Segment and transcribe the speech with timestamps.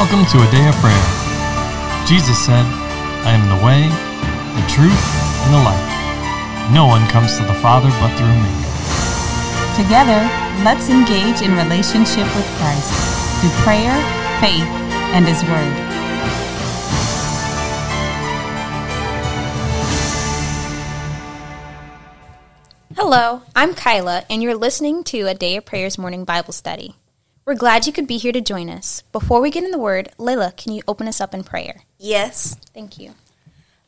[0.00, 1.06] Welcome to a day of prayer.
[2.06, 2.64] Jesus said,
[3.28, 3.84] I am the way,
[4.56, 4.96] the truth,
[5.44, 6.72] and the life.
[6.72, 8.48] No one comes to the Father but through me.
[9.76, 10.24] Together,
[10.64, 12.90] let's engage in relationship with Christ
[13.42, 13.92] through prayer,
[14.40, 14.64] faith,
[15.12, 15.76] and His Word.
[22.96, 26.96] Hello, I'm Kyla, and you're listening to a Day of Prayers morning Bible study.
[27.50, 29.02] We're glad you could be here to join us.
[29.10, 31.82] Before we get in the Word, Layla, can you open us up in prayer?
[31.98, 32.54] Yes.
[32.72, 33.14] Thank you.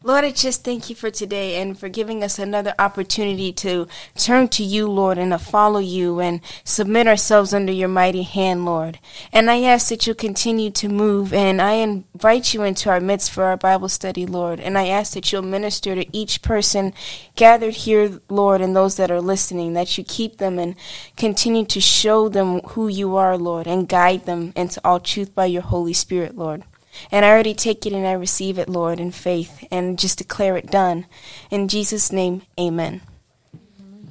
[0.04, 4.48] Lord, I just thank you for today and for giving us another opportunity to turn
[4.48, 8.98] to you, Lord, and to follow you and submit ourselves under your mighty hand, Lord.
[9.32, 13.30] And I ask that you continue to move and I invite you into our midst
[13.30, 14.58] for our Bible study, Lord.
[14.58, 16.94] And I ask that you'll minister to each person
[17.36, 20.74] gathered here, Lord, and those that are listening, that you keep them and
[21.16, 25.46] continue to show them who you are, Lord, and guide them into all truth by
[25.46, 26.64] your Holy Spirit, Lord.
[27.10, 30.56] And I already take it and I receive it, Lord, in faith and just declare
[30.56, 31.06] it done.
[31.50, 33.00] In Jesus' name, amen.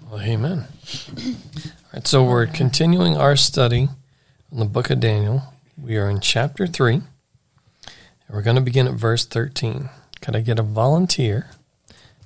[0.10, 0.66] Well, amen.
[1.18, 1.34] All
[1.94, 3.90] right, so we're continuing our study
[4.52, 5.44] in the book of Daniel.
[5.82, 7.04] We are in chapter 3, and
[8.30, 9.90] we're going to begin at verse 13.
[10.22, 11.50] Could I get a volunteer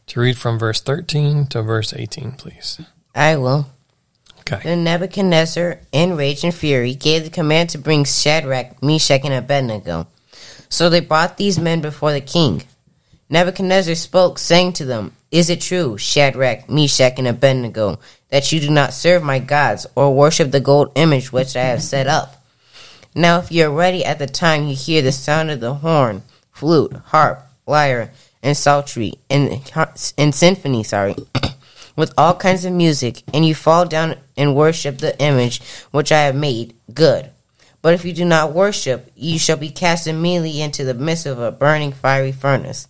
[0.08, 2.82] to read from verse 13 to verse 18, please?
[3.14, 3.68] I will.
[4.42, 4.60] Okay.
[4.64, 10.08] Then Nebuchadnezzar, in rage and fury, gave the command to bring Shadrach, Meshach, and Abednego.
[10.76, 12.64] So they brought these men before the king.
[13.30, 18.70] Nebuchadnezzar spoke, saying to them, Is it true, Shadrach, Meshach, and Abednego, that you do
[18.70, 22.44] not serve my gods or worship the gold image which I have set up?
[23.16, 26.24] Now, if you are ready at the time you hear the sound of the horn,
[26.52, 28.12] flute, harp, lyre,
[28.44, 29.72] and psaltery, and,
[30.18, 31.16] and symphony, sorry,
[31.96, 36.24] with all kinds of music, and you fall down and worship the image which I
[36.24, 37.32] have made, good.
[37.86, 41.38] But if you do not worship, you shall be cast immediately into the midst of
[41.38, 42.88] a burning fiery furnace.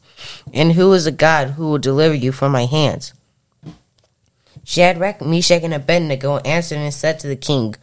[0.53, 3.13] And who is a God who will deliver you from my hands?
[4.63, 7.75] Shadrach, Meshach, and Abednego answered and said to the king,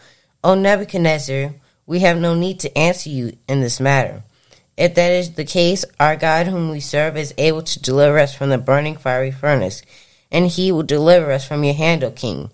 [0.42, 1.52] O Nebuchadnezzar,
[1.84, 4.22] we have no need to answer you in this matter.
[4.78, 8.34] If that is the case, our God whom we serve is able to deliver us
[8.34, 9.82] from the burning fiery furnace,
[10.30, 12.50] and he will deliver us from your hand, O king.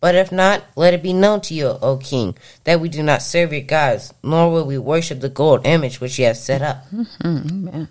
[0.00, 3.20] But if not, let it be known to you, O king, that we do not
[3.22, 6.86] serve your gods, nor will we worship the gold image which you have set up.
[7.24, 7.88] Amen.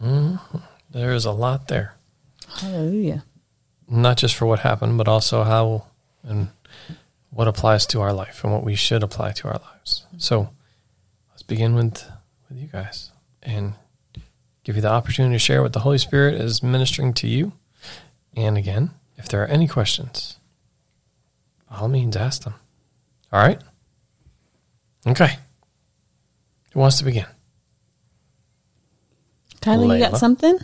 [0.00, 0.58] Mm-hmm.
[0.90, 1.94] There is a lot there.
[2.48, 3.24] Hallelujah.
[3.88, 5.86] Not just for what happened, but also how
[6.24, 6.48] and
[7.30, 10.04] what applies to our life and what we should apply to our lives.
[10.18, 10.50] So
[11.30, 12.04] let's begin with,
[12.48, 13.10] with you guys
[13.42, 13.74] and
[14.64, 17.52] give you the opportunity to share what the Holy Spirit is ministering to you.
[18.36, 20.41] And again, if there are any questions, by
[21.72, 22.54] all means, ask them.
[23.32, 23.60] All right?
[25.06, 25.36] Okay.
[26.72, 27.26] Who wants to begin?
[29.60, 30.58] Kylie, you got something?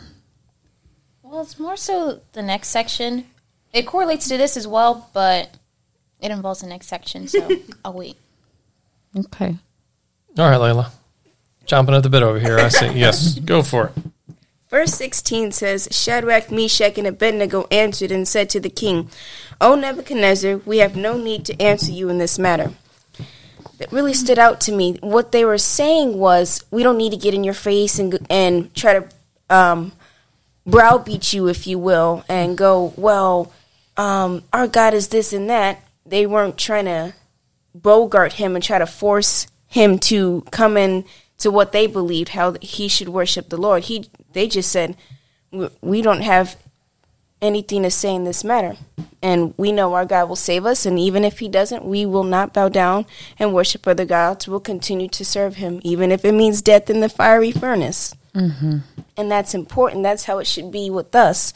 [1.22, 3.26] Well, it's more so the next section.
[3.72, 5.50] It correlates to this as well, but
[6.20, 7.48] it involves the next section, so
[7.84, 8.16] I'll wait.
[9.16, 9.56] Okay.
[10.38, 10.90] All right, Layla.
[11.66, 12.58] Chomping at the bit over here.
[12.58, 13.38] I say yes.
[13.38, 13.92] Go for it.
[14.71, 19.11] Verse 16 says, Shadrach, Meshach, and Abednego answered and said to the king,
[19.61, 22.73] O Nebuchadnezzar, we have no need to answer you in this matter.
[23.79, 24.99] That really stood out to me.
[25.01, 28.75] What they were saying was, we don't need to get in your face and, and
[28.75, 29.09] try to
[29.49, 29.93] um,
[30.67, 33.53] browbeat you, if you will, and go, well,
[33.97, 35.83] um, our God is this and that.
[36.05, 37.15] They weren't trying to
[37.75, 41.05] bogart him and try to force him to come in
[41.38, 43.84] to what they believed how he should worship the Lord.
[43.84, 44.97] He they just said
[45.50, 46.56] "We- we don't have
[47.41, 48.76] anything to say in this matter.
[49.22, 52.25] And we know our God will save us and even if he doesn't, we will
[52.25, 53.06] not bow down
[53.38, 54.49] and worship other gods.
[54.49, 58.15] We'll continue to serve him even if it means death in the fiery furnace.
[58.34, 58.78] Mm-hmm.
[59.16, 60.03] And that's important.
[60.03, 61.53] That's how it should be with us.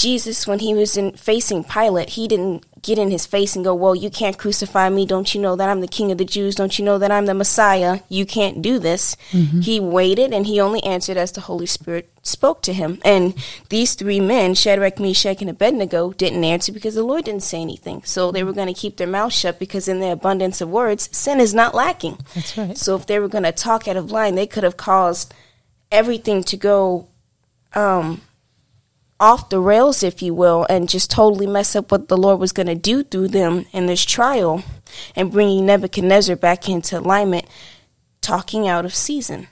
[0.00, 3.74] Jesus, when he was in facing Pilate, he didn't get in his face and go,
[3.74, 5.04] Well, you can't crucify me.
[5.04, 6.54] Don't you know that I'm the king of the Jews?
[6.54, 8.00] Don't you know that I'm the Messiah?
[8.08, 9.14] You can't do this.
[9.60, 12.98] He waited and he only answered as the Holy Spirit spoke to him.
[13.04, 13.34] And
[13.68, 18.02] these three men, Shadrach, Meshach, and Abednego, didn't answer because the Lord didn't say anything.
[18.04, 21.10] So they were going to keep their mouth shut because in their abundance of words,
[21.12, 22.18] sin is not lacking.
[22.34, 22.78] That's right.
[22.78, 25.34] So if they were going to talk out of line, they could have caused
[25.92, 27.08] everything to go
[27.74, 28.22] um,
[29.20, 32.52] off the rails, if you will, and just totally mess up what the Lord was
[32.52, 34.64] going to do through them in this trial
[35.14, 37.44] and bringing Nebuchadnezzar back into alignment,
[38.20, 39.48] talking out of season,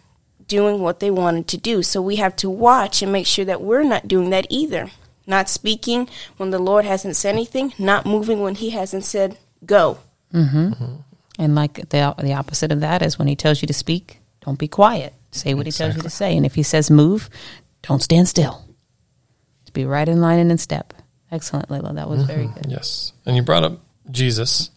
[0.46, 1.82] doing what they wanted to do.
[1.82, 4.90] So we have to watch and make sure that we're not doing that either.
[5.26, 9.36] Not speaking when the Lord hasn't said anything, not moving when He hasn't said
[9.66, 9.98] go.
[10.32, 10.96] Mm-hmm.
[11.38, 14.58] And like the the opposite of that is when he tells you to speak, don't
[14.58, 15.14] be quiet.
[15.30, 16.36] Say what he tells you to say.
[16.36, 17.28] And if he says move,
[17.82, 18.64] don't stand still.
[19.78, 20.92] Just be right in line and in step.
[21.30, 21.94] Excellent, Layla.
[21.94, 22.54] That was very mm-hmm.
[22.54, 22.66] good.
[22.68, 23.12] Yes.
[23.24, 23.78] And you brought up
[24.10, 24.70] Jesus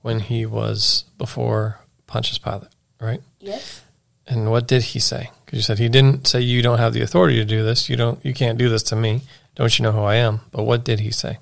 [0.00, 3.20] when he was before Pontius Pilate, right?
[3.38, 3.82] Yes.
[4.26, 5.30] And what did he say?
[5.44, 7.90] Because you said he didn't say you don't have the authority to do this.
[7.90, 8.24] You don't.
[8.24, 9.22] You can't do this to me.
[9.56, 10.40] Don't you know who I am?
[10.52, 11.38] But what did he say?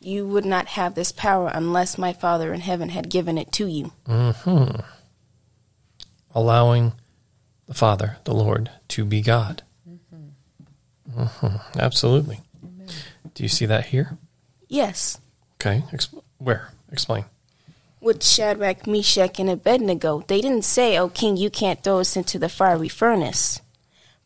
[0.00, 3.66] You would not have this power unless my Father in heaven had given it to
[3.66, 3.92] you.
[4.06, 4.80] Mm-hmm.
[6.34, 6.92] Allowing
[7.66, 9.62] the Father, the Lord, to be God.
[11.16, 11.60] Mhm.
[11.78, 12.40] Absolutely.
[13.38, 14.18] Do you see that here?
[14.66, 15.20] Yes.
[15.60, 15.84] Okay.
[15.92, 16.70] Exp- where?
[16.90, 17.24] Explain.
[18.00, 22.36] With Shadrach, Meshach, and Abednego, they didn't say, Oh, king, you can't throw us into
[22.40, 23.60] the fiery furnace.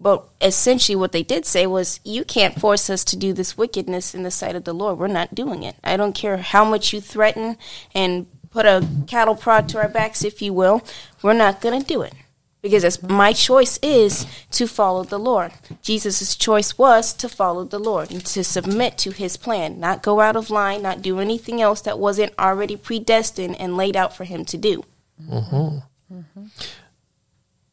[0.00, 4.14] But essentially, what they did say was, You can't force us to do this wickedness
[4.14, 4.98] in the sight of the Lord.
[4.98, 5.76] We're not doing it.
[5.84, 7.58] I don't care how much you threaten
[7.94, 10.80] and put a cattle prod to our backs, if you will.
[11.20, 12.14] We're not going to do it.
[12.62, 15.52] Because it's, my choice is to follow the Lord.
[15.82, 20.20] Jesus' choice was to follow the Lord and to submit to his plan, not go
[20.20, 24.22] out of line, not do anything else that wasn't already predestined and laid out for
[24.22, 24.84] him to do.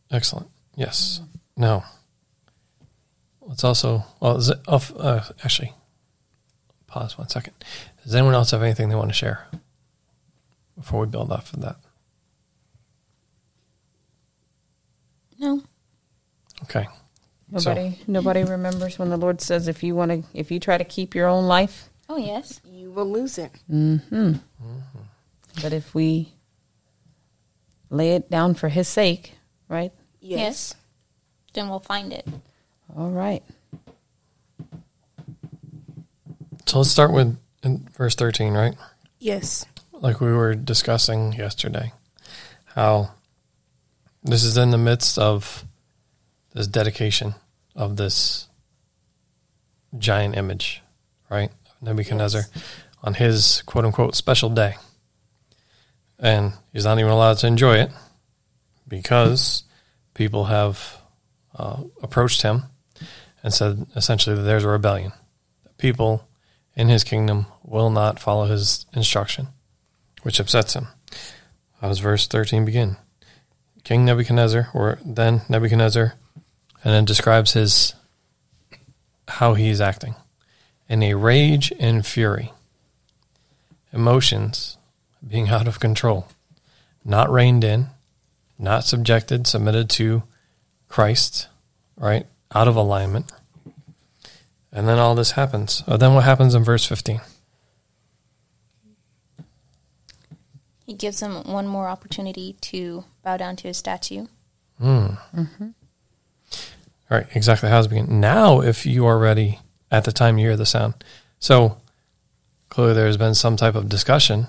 [0.09, 0.49] Excellent.
[0.75, 1.21] Yes.
[1.55, 1.83] Now,
[3.41, 5.73] let's also, well, is it, uh, actually,
[6.87, 7.53] pause one second.
[8.03, 9.45] Does anyone else have anything they want to share
[10.75, 11.75] before we build off of that?
[15.37, 15.63] No.
[16.63, 16.87] Okay.
[17.57, 20.77] So- Nobody, nobody remembers when the Lord says, "If you want to, if you try
[20.77, 22.59] to keep your own life, Oh, yes.
[22.65, 23.51] You will lose it.
[23.71, 24.15] Mm-hmm.
[24.15, 24.99] Mm-hmm.
[25.61, 26.33] but if we
[27.91, 29.33] lay it down for His sake,
[29.67, 29.91] right?
[30.19, 30.73] Yes.
[31.53, 32.27] Then we'll find it.
[32.95, 33.43] All right.
[36.65, 38.75] So let's start with in verse 13, right?
[39.19, 39.65] Yes.
[39.93, 41.91] Like we were discussing yesterday,
[42.75, 43.11] how
[44.23, 45.65] this is in the midst of
[46.59, 47.35] this dedication
[47.73, 48.49] of this
[49.97, 50.83] giant image,
[51.29, 51.49] right?
[51.81, 52.41] Nebuchadnezzar
[53.01, 54.75] on his quote unquote special day.
[56.19, 57.91] And he's not even allowed to enjoy it
[58.89, 59.63] because
[60.13, 60.97] people have
[61.57, 62.63] uh, approached him
[63.41, 65.13] and said essentially that there's a rebellion.
[65.77, 66.27] People
[66.75, 69.47] in his kingdom will not follow his instruction,
[70.23, 70.87] which upsets him.
[71.79, 72.97] How does verse 13 begin?
[73.85, 76.15] King Nebuchadnezzar, or then Nebuchadnezzar,
[76.83, 77.93] and then describes his
[79.27, 80.15] how he's acting
[80.87, 82.51] in a rage and fury,
[83.93, 84.77] emotions
[85.25, 86.27] being out of control,
[87.05, 87.87] not reined in,
[88.57, 90.23] not subjected, submitted to
[90.87, 91.47] Christ,
[91.95, 92.25] right?
[92.53, 93.31] Out of alignment.
[94.71, 95.83] And then all this happens.
[95.87, 97.21] Oh, then what happens in verse 15?
[100.85, 104.25] He gives him one more opportunity to bow down to his statue.
[104.79, 105.07] Hmm.
[105.35, 105.67] Mm-hmm.
[107.09, 108.19] All right, exactly how it's beginning.
[108.19, 109.59] Now, if you are ready
[109.91, 111.03] at the time you hear the sound.
[111.39, 111.77] So
[112.69, 114.47] clearly there's been some type of discussion,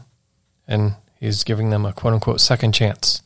[0.68, 3.22] and he's giving them a quote unquote second chance.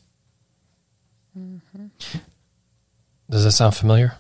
[3.29, 4.17] Does that sound familiar?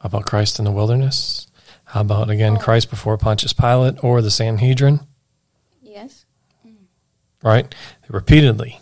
[0.00, 1.48] How about Christ in the wilderness?
[1.84, 5.00] How about, again, Christ before Pontius Pilate or the Sanhedrin?
[5.82, 6.24] Yes.
[7.42, 7.68] right?
[8.02, 8.80] They repeatedly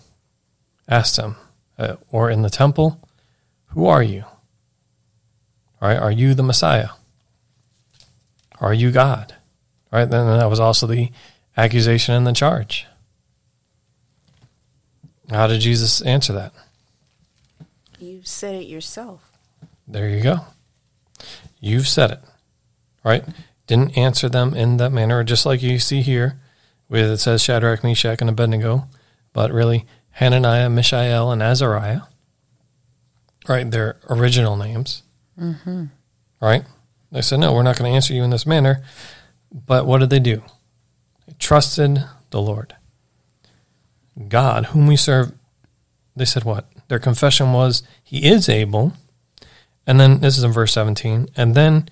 [0.89, 1.37] asked him,
[1.79, 3.01] uh, or in the temple,
[3.75, 4.25] who are you?
[5.81, 5.99] Right?
[5.99, 6.89] Are you the Messiah?
[8.61, 9.35] Are you God?
[9.93, 10.09] Right?
[10.09, 11.11] Then that was also the
[11.57, 12.87] accusation and the charge.
[15.31, 16.53] How did Jesus answer that?
[17.99, 19.31] You said it yourself.
[19.87, 20.41] There you go.
[21.61, 22.21] You've said it,
[23.03, 23.25] right?
[23.67, 26.39] Didn't answer them in that manner, just like you see here,
[26.89, 28.89] where it says Shadrach, Meshach, and Abednego,
[29.33, 32.03] but really Hananiah, Mishael, and Azariah,
[33.49, 33.71] right?
[33.71, 35.03] Their original names,
[35.39, 35.87] mm-hmm.
[36.41, 36.65] right?
[37.13, 38.83] They said, no, we're not going to answer you in this manner.
[39.53, 40.43] But what did they do?
[41.27, 42.75] They trusted the Lord.
[44.29, 45.33] God, whom we serve,
[46.17, 46.69] they said what?
[46.89, 48.95] Their confession was, He is able.
[49.87, 51.29] And then this is in verse 17.
[51.37, 51.89] And then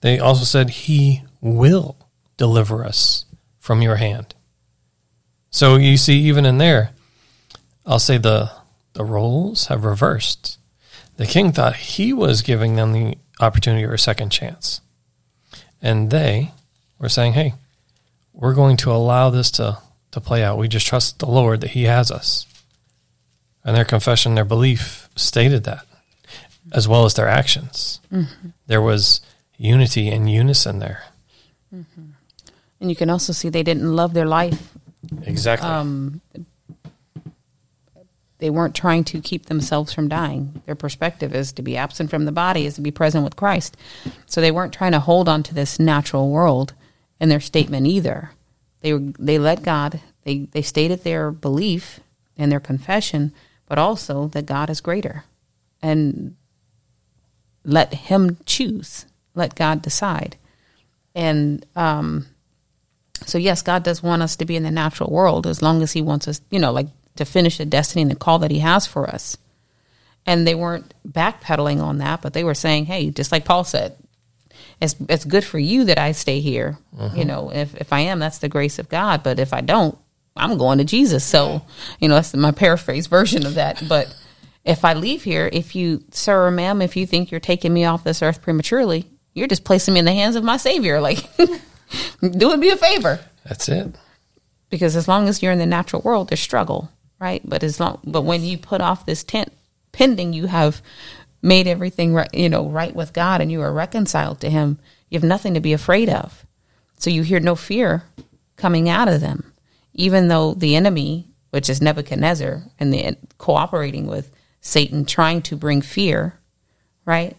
[0.00, 1.96] they also said, He will
[2.36, 3.24] deliver us
[3.58, 4.34] from your hand.
[5.50, 6.90] So you see, even in there,
[7.84, 8.52] I'll say the,
[8.92, 10.58] the roles have reversed.
[11.20, 14.80] The king thought he was giving them the opportunity or a second chance.
[15.82, 16.52] And they
[16.98, 17.52] were saying, Hey,
[18.32, 19.76] we're going to allow this to,
[20.12, 20.56] to play out.
[20.56, 22.46] We just trust the Lord that He has us.
[23.62, 25.84] And their confession, their belief stated that,
[26.72, 28.00] as well as their actions.
[28.66, 29.20] There was
[29.58, 31.02] unity and unison there.
[31.70, 34.72] And you can also see they didn't love their life
[35.24, 35.68] Exactly.
[35.68, 36.22] um,
[38.40, 40.62] they weren't trying to keep themselves from dying.
[40.66, 43.76] Their perspective is to be absent from the body is to be present with Christ.
[44.26, 46.74] So they weren't trying to hold on to this natural world
[47.20, 48.32] in their statement either.
[48.80, 52.00] They they let God they they stated their belief
[52.36, 53.32] and their confession,
[53.66, 55.24] but also that God is greater,
[55.82, 56.36] and
[57.64, 59.06] let Him choose.
[59.34, 60.36] Let God decide.
[61.14, 62.26] And um,
[63.26, 65.92] so, yes, God does want us to be in the natural world as long as
[65.92, 68.60] He wants us, you know, like to finish the destiny and the call that He
[68.60, 69.36] has for us.
[70.26, 73.96] And they weren't backpedaling on that, but they were saying, hey, just like Paul said,
[74.80, 76.78] it's, it's good for you that I stay here.
[76.96, 77.16] Mm-hmm.
[77.16, 79.22] You know, if, if I am, that's the grace of God.
[79.22, 79.98] But if I don't,
[80.36, 81.24] I'm going to Jesus.
[81.24, 81.62] So,
[81.98, 83.82] you know, that's my paraphrase version of that.
[83.88, 84.14] But
[84.64, 87.84] if I leave here, if you, sir or ma'am, if you think you're taking me
[87.84, 91.00] off this earth prematurely, you're just placing me in the hands of my Savior.
[91.10, 91.26] Like,
[92.20, 93.18] do it me a favor.
[93.44, 93.96] That's it.
[94.68, 96.88] Because as long as you're in the natural world, there's struggle,
[97.20, 97.42] right?
[97.44, 99.52] But as long, but when you put off this tent,
[99.92, 100.82] pending you have
[101.42, 105.18] made everything right, you know, right with God, and you are reconciled to Him, you
[105.18, 106.46] have nothing to be afraid of.
[106.98, 108.04] So you hear no fear
[108.56, 109.52] coming out of them,
[109.94, 115.80] even though the enemy, which is Nebuchadnezzar, and the cooperating with Satan, trying to bring
[115.80, 116.38] fear,
[117.04, 117.36] right?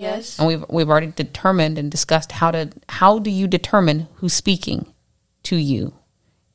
[0.00, 0.38] Yes.
[0.38, 4.94] and we've we've already determined and discussed how to how do you determine who's speaking
[5.42, 5.92] to you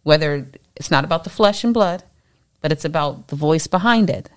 [0.02, 2.04] whether it's not about the flesh and blood
[2.62, 4.30] but it's about the voice behind it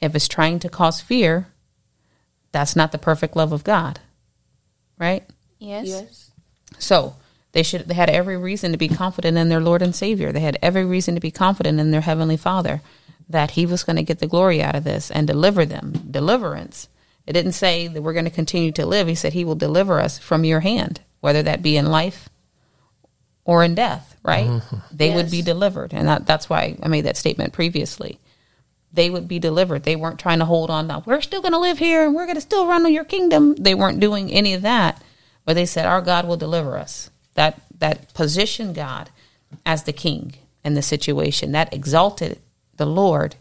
[0.00, 1.48] if it's trying to cause fear
[2.52, 4.00] that's not the perfect love of god
[4.98, 5.24] right
[5.58, 5.86] Yes.
[5.86, 6.30] Yes.
[6.78, 7.14] so
[7.52, 10.40] they should they had every reason to be confident in their lord and savior they
[10.40, 12.82] had every reason to be confident in their heavenly father
[13.28, 16.88] that he was going to get the glory out of this and deliver them deliverance
[17.26, 19.08] it didn't say that we're going to continue to live.
[19.08, 22.28] He said he will deliver us from your hand, whether that be in life
[23.46, 24.46] or in death, right?
[24.46, 24.76] Mm-hmm.
[24.90, 25.94] They would be delivered.
[25.94, 28.18] And that, that's why I made that statement previously.
[28.92, 29.84] They would be delivered.
[29.84, 30.86] They weren't trying to hold on.
[30.86, 33.54] Now, we're still going to live here and we're going to still run your kingdom.
[33.54, 35.02] They weren't doing any of that.
[35.44, 37.10] But they said, our God will deliver us.
[37.34, 39.10] That, that positioned God
[39.64, 40.34] as the king
[40.64, 41.52] in the situation.
[41.52, 42.40] That exalted
[42.76, 43.36] the Lord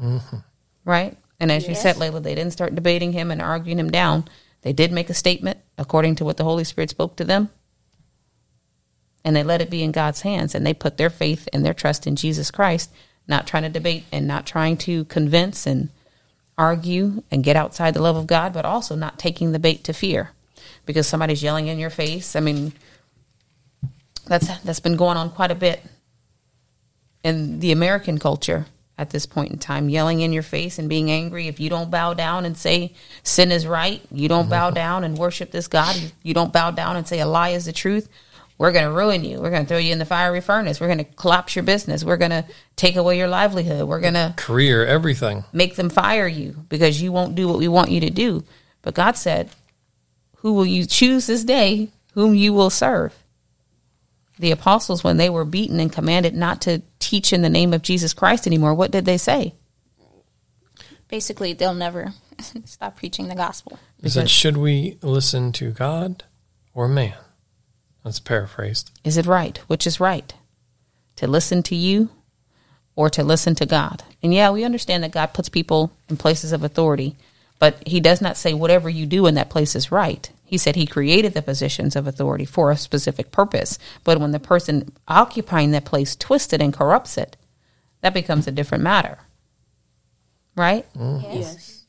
[0.00, 0.36] mm-hmm.
[0.84, 1.16] right?
[1.40, 4.24] And as you said, Layla, they didn't start debating him and arguing him down.
[4.62, 7.50] They did make a statement according to what the Holy Spirit spoke to them.
[9.24, 10.54] And they let it be in God's hands.
[10.54, 12.90] And they put their faith and their trust in Jesus Christ,
[13.26, 15.88] not trying to debate and not trying to convince and
[16.56, 19.92] argue and get outside the love of God, but also not taking the bait to
[19.92, 20.30] fear
[20.86, 22.36] because somebody's yelling in your face.
[22.36, 22.72] I mean,
[24.26, 25.82] that's that's been going on quite a bit
[27.22, 28.66] in the American culture
[28.96, 31.48] at this point in time, yelling in your face and being angry.
[31.48, 34.74] If you don't bow down and say sin is right, you don't bow mm-hmm.
[34.74, 37.72] down and worship this God, you don't bow down and say a lie is the
[37.72, 38.08] truth,
[38.56, 39.40] we're going to ruin you.
[39.40, 40.80] We're going to throw you in the fiery furnace.
[40.80, 42.04] We're going to collapse your business.
[42.04, 42.44] We're going to
[42.76, 43.88] take away your livelihood.
[43.88, 45.44] We're going to Career, everything.
[45.52, 48.44] make them fire you because you won't do what we want you to do.
[48.82, 49.50] But God said,
[50.36, 53.14] Who will you choose this day whom you will serve?
[54.38, 57.82] The apostles, when they were beaten and commanded not to teach in the name of
[57.82, 59.54] Jesus Christ anymore, what did they say?
[61.08, 62.12] Basically, they'll never
[62.64, 63.78] stop preaching the gospel.
[64.02, 66.24] He said, Should we listen to God
[66.72, 67.14] or man?
[68.04, 68.90] That's paraphrased.
[69.02, 69.56] Is it right?
[69.66, 70.32] Which is right?
[71.16, 72.10] To listen to you
[72.94, 74.02] or to listen to God?
[74.22, 77.16] And yeah, we understand that God puts people in places of authority,
[77.58, 80.30] but He does not say whatever you do in that place is right.
[80.44, 83.78] He said He created the positions of authority for a specific purpose.
[84.04, 87.36] But when the person occupying that place twists it and corrupts it,
[88.02, 89.18] that becomes a different matter.
[90.56, 90.86] Right?
[90.94, 91.22] Mm.
[91.34, 91.84] Yes.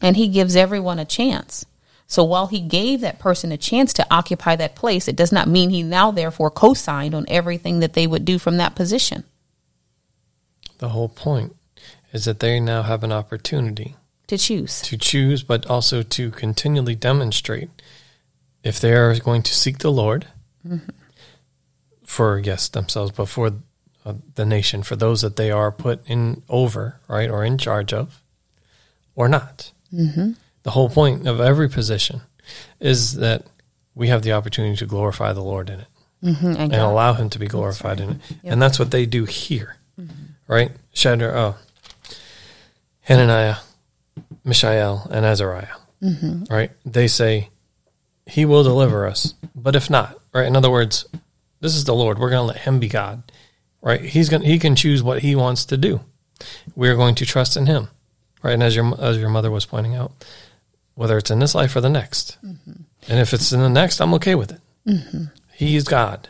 [0.00, 1.66] and he gives everyone a chance.
[2.10, 5.46] So while he gave that person a chance to occupy that place, it does not
[5.46, 9.24] mean he now therefore co-signed on everything that they would do from that position.
[10.78, 11.54] The whole point
[12.12, 13.94] is that they now have an opportunity
[14.28, 14.80] To choose.
[14.82, 17.68] to choose, but also to continually demonstrate
[18.64, 20.26] if they are going to seek the Lord
[22.04, 23.52] for, yes, themselves, but for
[24.06, 27.92] uh, the nation, for those that they are put in over, right, or in charge
[27.92, 28.22] of,
[29.14, 29.72] or not.
[29.92, 30.32] Mm-hmm.
[30.68, 32.20] The whole point of every position
[32.78, 33.46] is that
[33.94, 35.88] we have the opportunity to glorify the Lord in it
[36.22, 36.46] Mm-hmm.
[36.46, 38.16] And and allow Him to be glorified in it.
[38.42, 39.76] And that's what they do here,
[40.48, 40.72] right?
[40.92, 41.56] Shadrach, oh,
[43.02, 43.56] Hananiah,
[44.44, 45.76] Mishael, and Azariah,
[46.50, 46.72] right?
[46.84, 47.50] They say,
[48.26, 50.46] He will deliver us, but if not, right?
[50.46, 51.06] In other words,
[51.60, 52.18] this is the Lord.
[52.18, 53.22] We're going to let Him be God,
[53.80, 54.00] right?
[54.00, 54.42] He's going.
[54.42, 56.00] He can choose what He wants to do.
[56.74, 57.90] We are going to trust in Him,
[58.42, 58.54] right?
[58.54, 60.10] And as your as your mother was pointing out,
[60.98, 62.72] whether it's in this life or the next, mm-hmm.
[63.08, 64.60] and if it's in the next, I'm okay with it.
[64.84, 65.24] Mm-hmm.
[65.52, 66.28] He's God.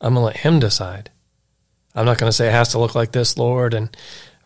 [0.00, 1.10] I'm gonna let Him decide.
[1.94, 3.96] I'm not gonna say it has to look like this, Lord, and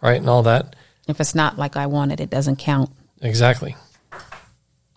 [0.02, 0.76] right and all that.
[1.08, 2.90] If it's not like I want it, it doesn't count.
[3.22, 3.74] Exactly.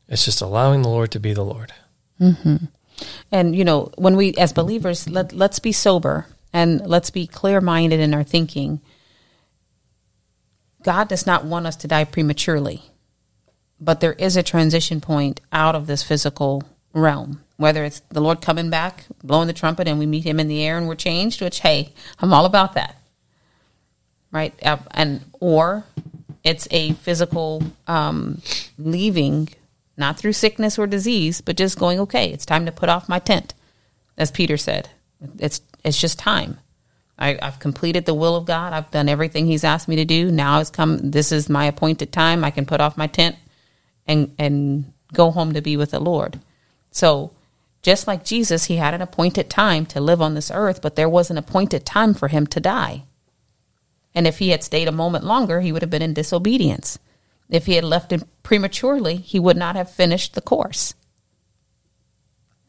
[0.09, 1.71] It's just allowing the Lord to be the Lord.
[2.19, 2.65] Mm-hmm.
[3.31, 7.61] And you know, when we as believers, let let's be sober and let's be clear
[7.61, 8.81] minded in our thinking.
[10.83, 12.83] God does not want us to die prematurely,
[13.79, 17.41] but there is a transition point out of this physical realm.
[17.57, 20.63] Whether it's the Lord coming back, blowing the trumpet, and we meet Him in the
[20.63, 22.95] air and we're changed, which hey, I'm all about that,
[24.31, 24.53] right?
[24.63, 25.85] Uh, And or
[26.43, 28.41] it's a physical um,
[28.77, 29.49] leaving,
[29.97, 32.31] not through sickness or disease, but just going okay.
[32.31, 33.53] It's time to put off my tent,
[34.17, 34.89] as Peter said.
[35.39, 36.59] It's it's just time.
[37.19, 38.73] I, I've completed the will of God.
[38.73, 40.29] I've done everything He's asked me to do.
[40.31, 41.09] Now it's come.
[41.11, 42.43] This is my appointed time.
[42.43, 43.35] I can put off my tent
[44.07, 46.39] and and go home to be with the Lord.
[46.91, 47.31] So,
[47.81, 51.09] just like Jesus, He had an appointed time to live on this earth, but there
[51.09, 53.03] was an appointed time for Him to die.
[54.15, 56.99] And if He had stayed a moment longer, He would have been in disobedience.
[57.49, 60.93] If He had left it prematurely, He would not have finished the course.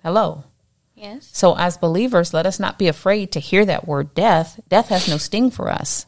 [0.03, 0.45] Hello.
[0.95, 1.29] Yes.
[1.33, 4.61] So, as believers, let us not be afraid to hear that word death.
[4.69, 6.07] Death has no sting for us.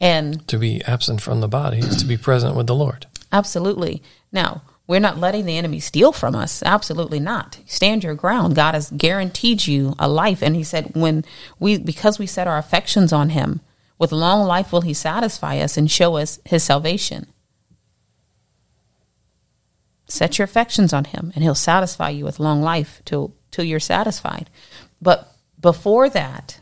[0.00, 3.06] And To be absent from the body is to be present with the Lord.
[3.32, 4.02] Absolutely.
[4.32, 6.62] Now, we're not letting the enemy steal from us.
[6.62, 7.58] Absolutely not.
[7.66, 8.54] Stand your ground.
[8.54, 10.42] God has guaranteed you a life.
[10.42, 11.24] And He said, when
[11.58, 13.60] we, because we set our affections on Him,
[13.98, 17.26] with long life will He satisfy us and show us His salvation.
[20.06, 23.80] Set your affections on Him, and He'll satisfy you with long life till till you're
[23.80, 24.48] satisfied.
[25.02, 25.30] But
[25.60, 26.60] before that,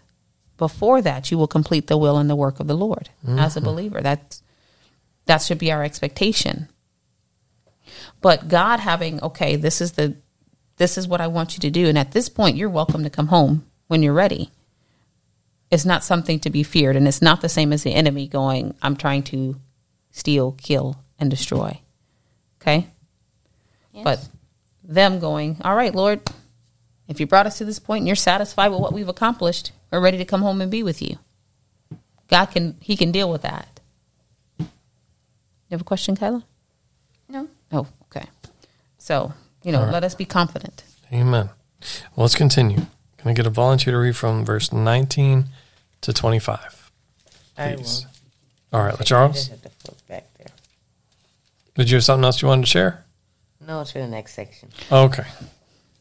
[0.57, 3.61] before that, you will complete the will and the work of the Lord as a
[3.61, 3.69] mm-hmm.
[3.69, 4.01] believer.
[4.01, 4.41] That
[5.27, 6.69] that should be our expectation.
[8.21, 10.17] But God having okay, this is the
[10.77, 13.11] this is what I want you to do, and at this point, you're welcome to
[13.11, 14.51] come home when you're ready.
[15.71, 18.75] It's not something to be feared, and it's not the same as the enemy going,
[18.83, 19.61] "I'm trying to
[20.11, 21.81] steal, kill, and destroy."
[22.61, 22.89] Okay.
[23.93, 24.05] Yes.
[24.05, 24.29] But
[24.83, 26.21] them going, all right, Lord,
[27.09, 30.01] if you brought us to this point and you're satisfied with what we've accomplished, we're
[30.01, 31.19] ready to come home and be with you.
[32.29, 33.76] God can, He can deal with that.
[35.69, 36.45] You have a question, Kyla?
[37.29, 37.49] no.
[37.73, 38.27] Oh, okay.
[38.99, 39.33] So,
[39.65, 39.93] you know, All right.
[39.93, 40.85] let us be confident.
[41.13, 41.51] Amen.
[42.15, 42.87] Well, let's continue.
[43.19, 45.47] Can I get a volunteer to read from verse 19
[46.03, 46.91] to 25?
[47.59, 48.07] I Please.
[48.73, 48.79] will.
[48.79, 50.47] All right, I Charles, just have to flip back there.
[51.75, 53.05] did you have something else you wanted to share?
[53.67, 54.69] No, it's for the next section.
[54.93, 55.25] Okay.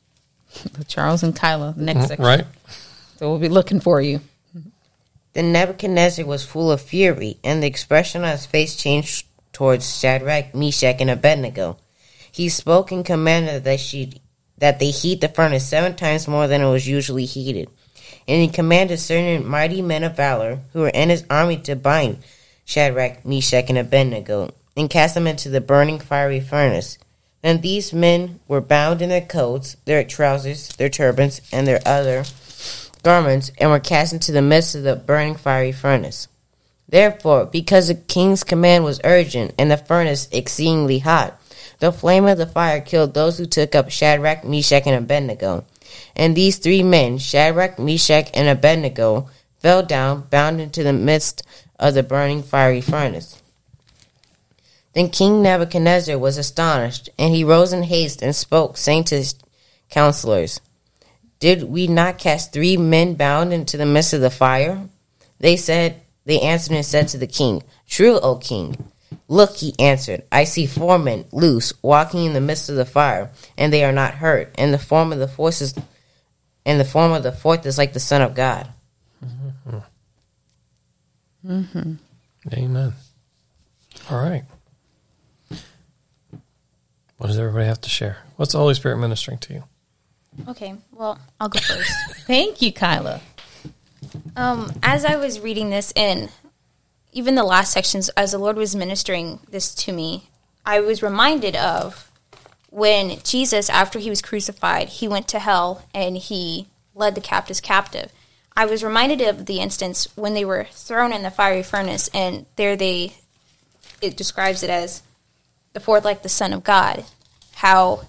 [0.87, 2.25] Charles and Kyla, the next mm-hmm, section.
[2.25, 2.45] Right?
[3.17, 4.21] So we'll be looking for you.
[5.33, 9.25] Then Nebuchadnezzar was full of fury, and the expression on his face changed
[9.55, 11.77] towards Shadrach, Meshach, and Abednego.
[12.29, 14.21] He spoke and commanded that she
[14.57, 17.69] that they heat the furnace seven times more than it was usually heated.
[18.27, 22.17] And he commanded certain mighty men of valor who were in his army to bind
[22.65, 26.97] Shadrach, Meshach, and Abednego, and cast them into the burning fiery furnace.
[27.41, 32.25] Then these men were bound in their coats, their trousers, their turbans, and their other
[33.03, 36.27] garments, and were cast into the midst of the burning fiery furnace.
[36.87, 41.39] Therefore, because the king's command was urgent, and the furnace exceedingly hot,
[41.79, 45.65] the flame of the fire killed those who took up Shadrach, Meshach, and Abednego.
[46.15, 51.43] And these three men, Shadrach, Meshach, and Abednego, fell down, bound into the midst
[51.79, 53.41] of the burning fiery furnace.
[54.93, 59.35] Then King Nebuchadnezzar was astonished, and he rose in haste and spoke, saying to his
[59.89, 60.61] counselors,
[61.39, 64.87] Did we not cast three men bound into the midst of the fire?
[65.39, 68.91] They said, They answered and said to the king, True, O king.
[69.27, 73.31] Look, he answered, I see four men loose, walking in the midst of the fire,
[73.57, 75.73] and they are not hurt, and the form of the forces
[76.65, 78.67] and the form of the fourth is like the Son of God.
[81.45, 81.93] Mm-hmm.
[82.53, 82.93] Amen.
[84.09, 84.43] All right.
[87.17, 88.17] What does everybody have to share?
[88.35, 89.63] What's the Holy Spirit ministering to you?
[90.49, 90.75] Okay.
[90.91, 91.91] Well, I'll go first.
[92.27, 93.21] Thank you, Kyla.
[94.35, 96.29] Um, as I was reading this in,
[97.11, 100.29] even the last sections, as the Lord was ministering this to me,
[100.65, 102.11] I was reminded of
[102.69, 107.61] when Jesus, after he was crucified, he went to hell and he led the captives
[107.61, 108.11] captive.
[108.57, 112.45] I was reminded of the instance when they were thrown in the fiery furnace, and
[112.55, 113.13] there they,
[114.01, 115.03] it describes it as
[115.73, 117.05] the fourth like the Son of God.
[117.55, 118.01] How,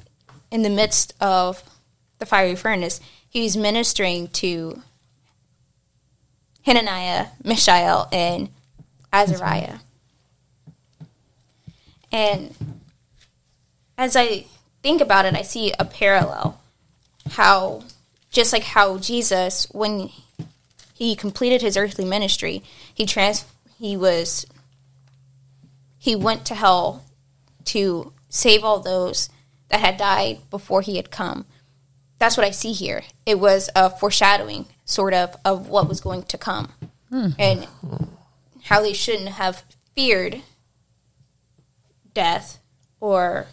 [0.50, 1.62] in the midst of
[2.18, 4.82] the fiery furnace, he's ministering to
[6.66, 8.48] Hananiah, Mishael, and
[9.12, 9.78] Azariah.
[12.10, 12.54] And
[13.96, 14.46] as I
[14.82, 16.60] think about it, I see a parallel.
[17.30, 17.84] How,
[18.30, 20.10] just like how Jesus, when
[20.92, 23.44] he completed his earthly ministry, he trans
[23.78, 24.46] he was
[25.98, 27.04] he went to hell
[27.66, 29.28] to save all those
[29.68, 31.46] that had died before he had come.
[32.18, 33.02] That's what I see here.
[33.26, 36.72] It was a foreshadowing, sort of, of what was going to come.
[37.10, 37.28] Hmm.
[37.38, 37.66] And
[38.64, 39.62] how they shouldn't have
[39.94, 40.42] feared
[42.14, 42.58] death
[43.00, 43.46] or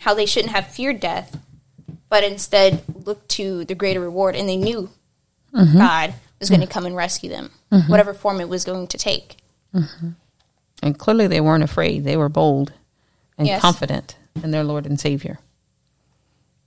[0.00, 1.36] how they shouldn't have feared death,
[2.08, 4.36] but instead looked to the greater reward.
[4.36, 4.90] And they knew
[5.52, 5.78] mm-hmm.
[5.78, 6.72] God was going to mm-hmm.
[6.72, 7.90] come and rescue them, mm-hmm.
[7.90, 9.38] whatever form it was going to take.
[10.82, 12.04] And clearly they weren't afraid.
[12.04, 12.72] They were bold
[13.38, 13.62] and Yes.
[13.62, 15.38] confident in their Lord and Savior.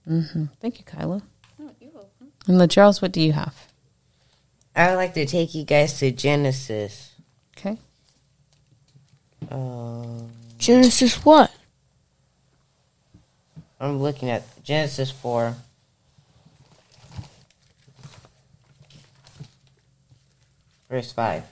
[0.08, 1.22] Hmm Thank you, Kyla.
[1.58, 3.54] And LaCharles, what do you have?
[4.74, 7.14] I would like to take you guys to Genesis.
[7.56, 7.76] Okay.
[9.50, 11.50] Um, Genesis what?
[13.78, 15.54] I'm looking at Genesis 4.
[20.88, 21.44] Verse 5.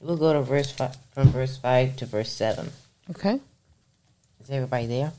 [0.00, 2.70] We'll go to verse five, from verse 5 to verse 7.
[3.10, 3.40] Okay.
[4.40, 5.12] Is everybody there?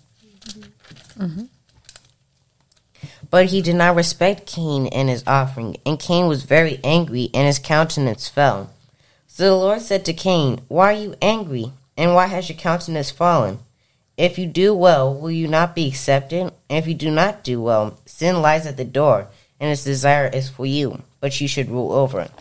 [0.48, 1.44] Mm-hmm.
[3.30, 7.46] But he did not respect Cain and his offering, and Cain was very angry, and
[7.46, 8.72] his countenance fell.
[9.28, 13.12] So the Lord said to Cain, Why are you angry, and why has your countenance
[13.12, 13.60] fallen?
[14.18, 16.42] If you do well, will you not be accepted?
[16.42, 19.28] And if you do not do well, sin lies at the door,
[19.60, 22.32] and its desire is for you, but you should rule over it.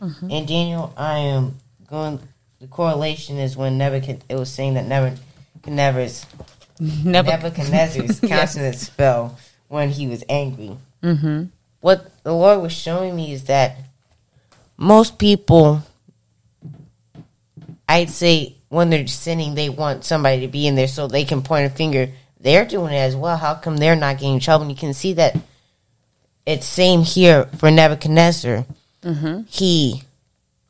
[0.00, 0.30] Mm-hmm.
[0.30, 1.56] And Daniel, I am
[1.88, 2.20] going.
[2.60, 4.24] The correlation is when Nebuchadnezzar.
[4.28, 6.26] It was saying that Nebuchadnezzar's
[7.04, 8.54] Nebuchadnezzar's Yes.
[8.54, 9.38] countenance fell
[9.68, 10.76] when he was angry.
[11.02, 11.44] Mm-hmm.
[11.80, 13.76] What the Lord was showing me is that
[14.76, 15.82] most people,
[17.88, 21.42] I'd say, when they're sinning, they want somebody to be in there so they can
[21.42, 22.10] point a finger.
[22.40, 23.36] They're doing it as well.
[23.36, 24.62] How come they're not getting in trouble?
[24.62, 25.36] And you can see that
[26.46, 28.66] it's same here for Nebuchadnezzar.
[29.48, 30.02] He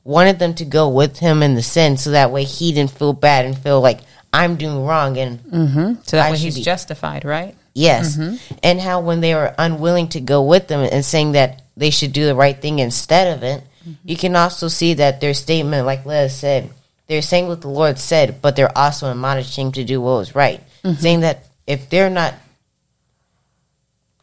[0.04, 3.12] wanted them to go with him in the sin so that way he didn't feel
[3.12, 4.00] bad and feel like
[4.38, 5.94] I'm doing wrong and mm-hmm.
[6.04, 7.56] So that I way he's be- justified, right?
[7.74, 8.16] Yes.
[8.16, 8.58] Mm-hmm.
[8.62, 12.12] And how when they were unwilling to go with them and saying that they should
[12.12, 13.92] do the right thing instead of it, mm-hmm.
[14.04, 16.70] you can also see that their statement, like Leah said,
[17.08, 20.62] they're saying what the Lord said, but they're also admonishing to do what was right.
[20.96, 22.34] Saying that if they're not,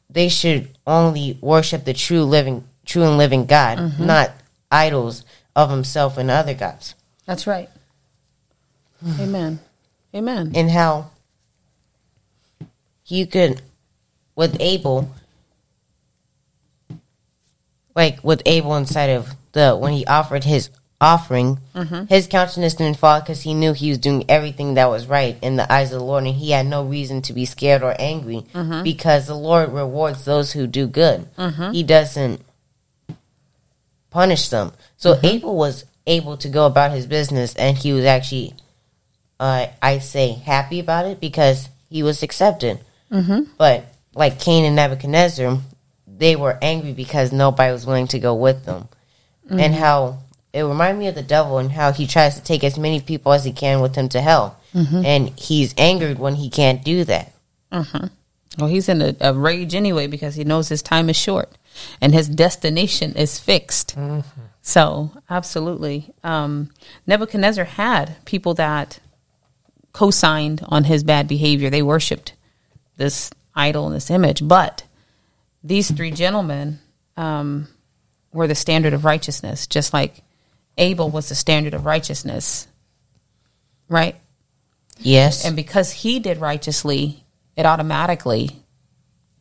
[0.09, 4.31] they should only worship the true living, true and living God, not
[4.71, 5.25] idols
[5.55, 6.95] of himself and other gods.
[7.25, 7.69] That's right.
[9.19, 9.59] Amen.
[10.15, 10.51] Amen.
[10.55, 11.11] and how
[13.05, 13.61] you could
[14.35, 15.11] with Abel
[17.95, 20.69] like with Abel inside of the when he offered his
[21.01, 22.05] offering mm-hmm.
[22.05, 25.55] his countenance didn't fall because he knew he was doing everything that was right in
[25.55, 28.45] the eyes of the Lord and he had no reason to be scared or angry
[28.53, 28.83] mm-hmm.
[28.83, 31.27] because the Lord rewards those who do good.
[31.35, 31.71] Mm-hmm.
[31.71, 32.41] He doesn't
[34.09, 34.71] punish them.
[34.95, 38.53] So Abel was able to go about his business and he was actually
[39.39, 42.79] uh, I say happy about it because he was accepted.
[43.11, 43.51] Mm-hmm.
[43.57, 45.59] But like Cain and Nebuchadnezzar,
[46.07, 48.87] they were angry because nobody was willing to go with them,
[49.49, 50.19] and how
[50.53, 53.33] it reminded me of the devil and how he tries to take as many people
[53.33, 54.57] as he can with him to hell,
[55.05, 57.33] and he's angered when he can't do that.
[58.57, 61.49] Well, he's in a, a rage anyway because he knows his time is short
[61.99, 63.97] and his destination is fixed.
[64.61, 66.13] So, absolutely.
[66.23, 66.69] Um,
[67.05, 68.99] Nebuchadnezzar had people that
[69.95, 71.69] co signed on his bad behavior.
[71.69, 72.33] They worshiped
[72.97, 74.45] this idol and this image.
[74.45, 74.83] But
[75.63, 76.79] these three gentlemen
[77.15, 77.69] um,
[78.33, 80.21] were the standard of righteousness, just like
[80.77, 82.67] Abel was the standard of righteousness,
[83.87, 84.17] right?
[84.99, 87.23] Yes, And because he did righteously,
[87.55, 88.49] it automatically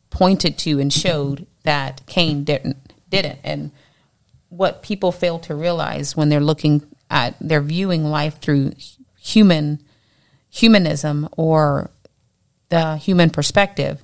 [0.09, 2.77] pointed to and showed that Cain didn't
[3.09, 3.39] didn't.
[3.43, 3.71] And
[4.49, 8.73] what people fail to realize when they're looking at they're viewing life through
[9.19, 9.81] human
[10.55, 11.89] humanism or
[12.69, 14.01] the human perspective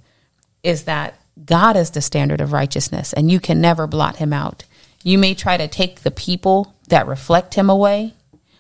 [0.64, 4.66] is that God is the standard of righteousness and you can never blot him out.
[5.02, 8.14] You may try to take the people that reflect him away,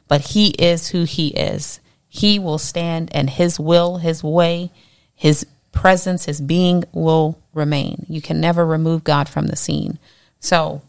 [0.07, 1.81] but he is who he is.
[2.07, 4.71] He will stand and his will, his way,
[5.13, 8.05] his presence, his being will remain.
[8.07, 9.99] You can never remove God from the scene.
[10.39, 10.81] So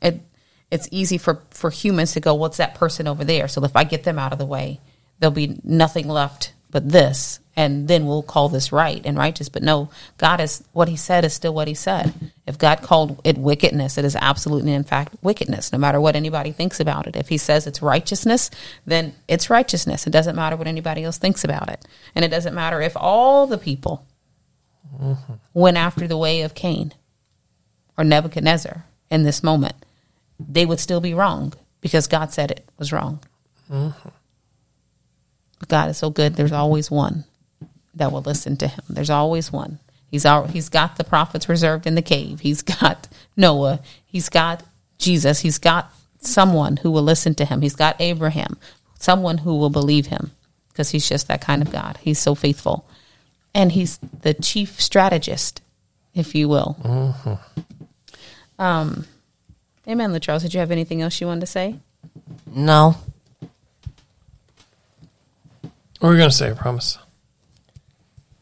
[0.00, 0.20] it
[0.70, 3.48] it's easy for for humans to go, what's that person over there?
[3.48, 4.80] So if I get them out of the way,
[5.18, 9.48] there'll be nothing left but this, and then we'll call this right and righteous.
[9.48, 12.12] But no, God is what He said is still what He said.
[12.46, 16.52] If God called it wickedness, it is absolutely in fact wickedness, no matter what anybody
[16.52, 17.16] thinks about it.
[17.16, 18.50] If He says it's righteousness,
[18.84, 20.06] then it's righteousness.
[20.06, 23.46] It doesn't matter what anybody else thinks about it, and it doesn't matter if all
[23.46, 24.06] the people
[25.00, 25.34] mm-hmm.
[25.54, 26.92] went after the way of Cain
[27.96, 29.76] or Nebuchadnezzar in this moment,
[30.38, 33.20] they would still be wrong because God said it was wrong.
[33.70, 34.08] Mm-hmm.
[35.58, 36.34] But God is so good.
[36.34, 37.24] There's always one
[37.94, 38.84] that will listen to him.
[38.88, 39.78] There's always one.
[40.10, 42.40] He's al- he's got the prophets reserved in the cave.
[42.40, 43.80] He's got Noah.
[44.04, 44.62] He's got
[44.98, 45.40] Jesus.
[45.40, 45.90] He's got
[46.20, 47.62] someone who will listen to him.
[47.62, 48.58] He's got Abraham,
[48.98, 50.32] someone who will believe him
[50.68, 51.98] because he's just that kind of God.
[52.02, 52.86] He's so faithful.
[53.54, 55.62] And he's the chief strategist,
[56.14, 56.76] if you will.
[58.58, 59.06] Um,
[59.88, 60.40] amen, Latrell.
[60.40, 61.78] Did you have anything else you wanted to say?
[62.46, 62.96] No.
[66.00, 66.50] What were you going to say?
[66.50, 66.98] I promise.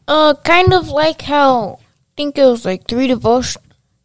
[0.07, 1.83] Uh, kind of like how I
[2.17, 3.61] think it was like three devotion,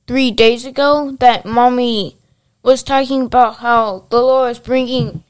[0.06, 2.16] three days ago that mommy
[2.62, 5.22] was talking about how the Lord is bringing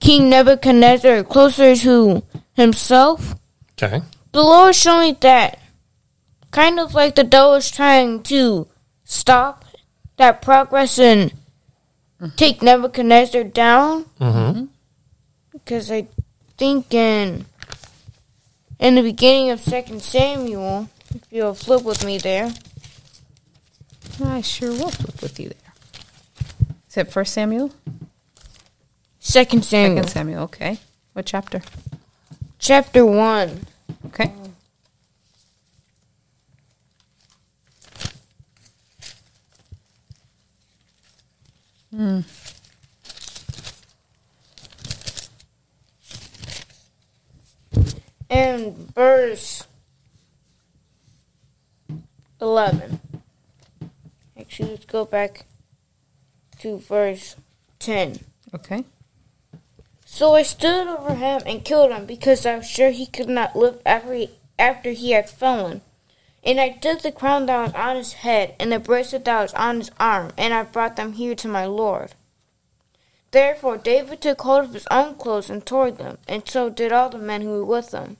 [0.00, 2.22] King Nebuchadnezzar closer to
[2.54, 3.34] himself.
[3.80, 4.00] Okay.
[4.32, 5.58] The Lord showed me that
[6.50, 8.66] kind of like the devil is trying to
[9.04, 9.64] stop
[10.16, 11.32] that progress and
[12.36, 14.64] take Nebuchadnezzar down Mm-hmm.
[15.52, 16.06] because I
[16.60, 17.46] think in
[18.78, 22.52] the beginning of Second Samuel, if you'll flip with me there,
[24.22, 25.72] I sure will flip with you there.
[26.86, 27.72] Is it First Samuel?
[29.20, 30.42] Second Samuel, Second Samuel.
[30.42, 30.78] Okay.
[31.14, 31.62] What chapter?
[32.58, 33.66] chapter one.
[34.08, 34.30] Okay.
[41.90, 42.20] Hmm.
[48.30, 49.66] And verse
[52.40, 53.00] 11.
[54.38, 55.44] Actually, let's go back
[56.60, 57.36] to verse
[57.80, 58.20] 10.
[58.54, 58.84] Okay.
[60.04, 63.56] So I stood over him and killed him because I was sure he could not
[63.56, 65.82] live after he, after he had fallen.
[66.42, 69.54] And I took the crown that was on his head and the bracelet that was
[69.54, 72.12] on his arm, and I brought them here to my Lord.
[73.30, 77.10] Therefore David took hold of his own clothes and tore them, and so did all
[77.10, 78.16] the men who were with him.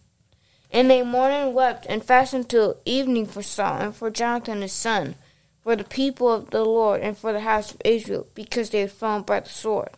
[0.70, 4.72] And they mourned and wept and fasted till evening for Saul and for Jonathan his
[4.72, 5.16] son,
[5.62, 8.92] for the people of the Lord and for the house of Israel, because they had
[8.92, 9.90] fallen by the sword.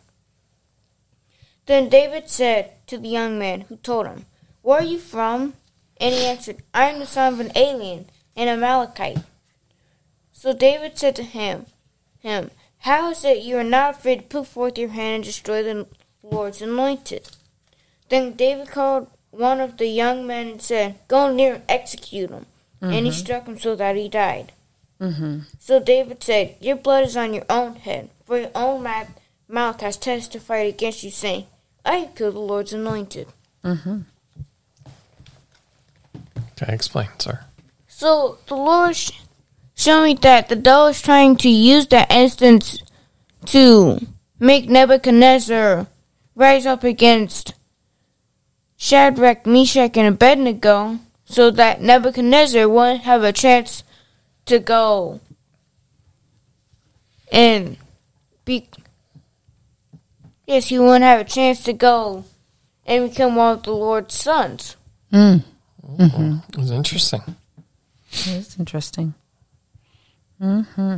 [1.67, 4.25] Then David said to the young man who told him,
[4.63, 5.53] Where are you from?
[5.97, 9.19] And he answered, I am the son of an alien, an Amalekite.
[10.31, 11.67] So David said to him,
[12.19, 12.49] him,
[12.83, 15.87] How is it you are not afraid to put forth your hand and destroy the
[16.21, 17.29] Lord's anointed?
[18.09, 22.45] Then David called one of the young men and said, Go near and execute him.
[22.81, 24.51] And he struck him so that he died.
[24.99, 25.39] Mm-hmm.
[25.59, 29.07] So David said, Your blood is on your own head, for your own mouth,
[29.47, 31.47] mouth has testified against you, saying,
[31.85, 33.27] I have killed the Lord's anointed.
[33.63, 34.01] Mm-hmm.
[36.51, 37.45] Okay, explain, sir.
[37.87, 39.11] So the Lord sh-
[39.75, 42.79] showed me that the devil is trying to use that instance
[43.45, 43.99] to
[44.39, 45.87] make Nebuchadnezzar
[46.35, 47.53] rise up against
[48.77, 53.83] Shadrach, Meshach, and Abednego so that Nebuchadnezzar wouldn't have a chance
[54.45, 55.19] to go
[57.31, 57.77] and
[58.45, 58.69] be.
[60.45, 62.25] Yes, he wouldn't have a chance to go
[62.85, 64.75] and become one of the Lord's sons.
[65.11, 65.43] Mm.
[65.99, 67.21] It was interesting.
[68.11, 69.13] It's interesting.
[70.43, 70.97] Mm-hmm.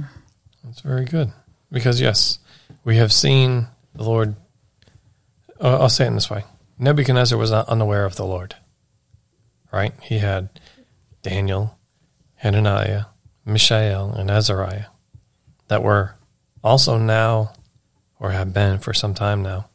[0.64, 1.32] That's very good.
[1.72, 2.40] Because, yes,
[2.84, 4.36] we have seen the Lord.
[5.60, 6.44] Uh, I'll say it in this way
[6.78, 8.56] Nebuchadnezzar was not unaware of the Lord,
[9.72, 9.94] right?
[10.02, 10.50] He had
[11.22, 11.78] Daniel,
[12.36, 13.06] Hananiah,
[13.46, 14.88] Mishael, and Azariah
[15.68, 16.16] that were
[16.64, 17.54] also now,
[18.20, 19.70] or have been for some time now,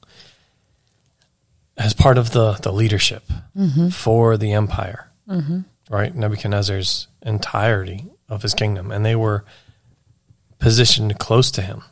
[1.77, 3.25] as part of the, the leadership
[3.57, 3.89] mm-hmm.
[3.89, 5.61] for the empire, mm-hmm.
[5.89, 6.15] right?
[6.15, 8.91] Nebuchadnezzar's entirety of his kingdom.
[8.91, 9.45] And they were
[10.59, 11.83] positioned close to him.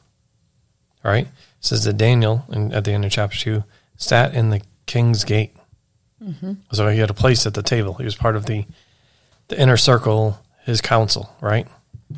[1.05, 1.27] Right?
[1.27, 3.65] It says that Daniel, in, at the end of chapter 2,
[3.97, 5.55] sat in the king's gate.
[6.23, 6.55] Mm-hmm.
[6.73, 7.95] So he had a place at the table.
[7.95, 8.65] He was part of the,
[9.49, 11.67] the inner circle, his council, right?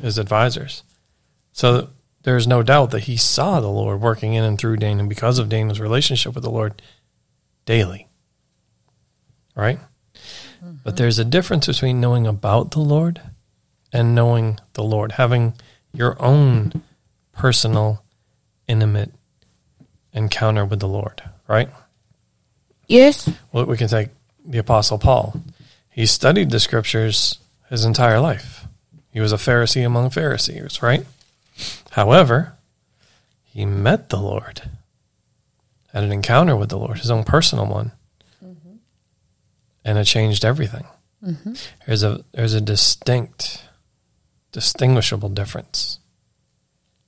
[0.01, 0.83] His advisors.
[1.53, 1.89] So
[2.23, 5.49] there's no doubt that he saw the Lord working in and through Daniel because of
[5.49, 6.81] Daniel's relationship with the Lord
[7.65, 8.07] daily.
[9.55, 9.79] Right?
[10.61, 10.95] But mm-hmm.
[10.95, 13.21] there's a difference between knowing about the Lord
[13.93, 15.53] and knowing the Lord, having
[15.93, 16.81] your own
[17.33, 18.03] personal,
[18.67, 19.11] intimate
[20.13, 21.69] encounter with the Lord, right?
[22.87, 23.29] Yes?
[23.51, 24.09] Well, we can take
[24.45, 25.41] the Apostle Paul.
[25.89, 28.65] He studied the scriptures his entire life.
[29.11, 31.05] He was a Pharisee among Pharisees, right?
[31.91, 32.53] However,
[33.43, 34.61] he met the Lord,
[35.93, 37.91] had an encounter with the Lord, his own personal one,
[38.43, 38.75] mm-hmm.
[39.83, 40.85] and it changed everything.
[41.23, 41.53] Mm-hmm.
[41.85, 43.63] There's a there's a distinct,
[44.51, 45.99] distinguishable difference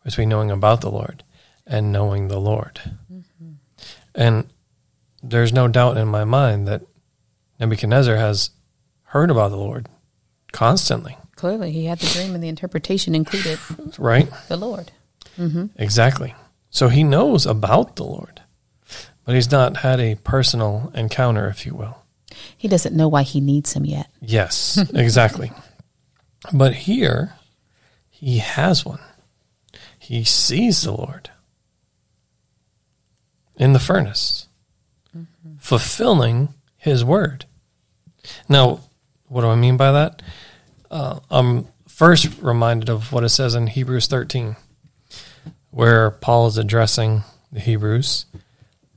[0.03, 1.23] between knowing about the Lord
[1.65, 2.79] and knowing the Lord.
[4.15, 4.47] And
[5.21, 6.81] there's no doubt in my mind that
[7.59, 8.51] Nebuchadnezzar has
[9.03, 9.87] heard about the Lord
[10.51, 13.59] constantly, Clearly, he had the dream and the interpretation included
[13.97, 14.29] right?
[14.47, 14.91] the Lord.
[15.37, 15.65] Mm-hmm.
[15.77, 16.35] Exactly.
[16.69, 18.41] So he knows about the Lord,
[19.25, 21.97] but he's not had a personal encounter, if you will.
[22.57, 24.09] He doesn't know why he needs him yet.
[24.21, 25.51] Yes, exactly.
[26.51, 27.33] but here,
[28.09, 28.99] he has one.
[29.97, 31.29] He sees the Lord
[33.55, 34.47] in the furnace,
[35.59, 37.45] fulfilling his word.
[38.49, 38.81] Now,
[39.27, 40.21] what do I mean by that?
[40.91, 44.55] Uh, I'm first reminded of what it says in Hebrews 13,
[45.71, 48.25] where Paul is addressing the Hebrews.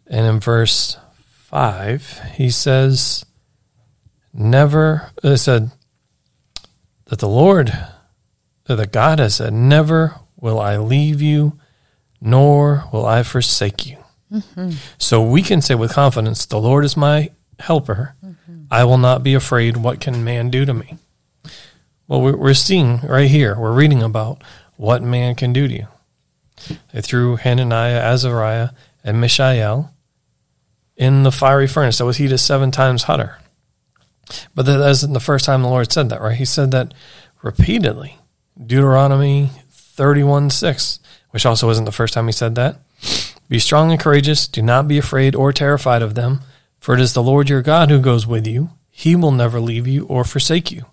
[0.06, 3.24] And in verse 5, he says,
[4.32, 5.70] Never, it said
[7.07, 7.73] that the Lord,
[8.64, 11.59] that the God has said, Never will I leave you,
[12.21, 13.99] nor will I forsake you.
[14.33, 14.73] Mm-hmm.
[14.99, 18.14] So we can say with confidence, The Lord is my helper.
[18.25, 18.64] Mm-hmm.
[18.71, 19.77] I will not be afraid.
[19.77, 20.99] What can man do to me?
[22.09, 24.42] Well, we're we're seeing right here, we're reading about
[24.77, 25.87] what man can do to you.
[26.92, 28.71] They threw Hananiah, Azariah,
[29.05, 29.92] and Mishael
[30.97, 33.38] in the fiery furnace that was heated seven times hotter.
[34.54, 36.36] But that isn't the first time the Lord said that, right?
[36.36, 36.94] He said that
[37.42, 38.18] repeatedly.
[38.58, 42.80] Deuteronomy 31 6, which also isn't the first time he said that.
[43.48, 44.48] Be strong and courageous.
[44.48, 46.40] Do not be afraid or terrified of them,
[46.78, 48.70] for it is the Lord your God who goes with you.
[48.90, 50.86] He will never leave you or forsake you.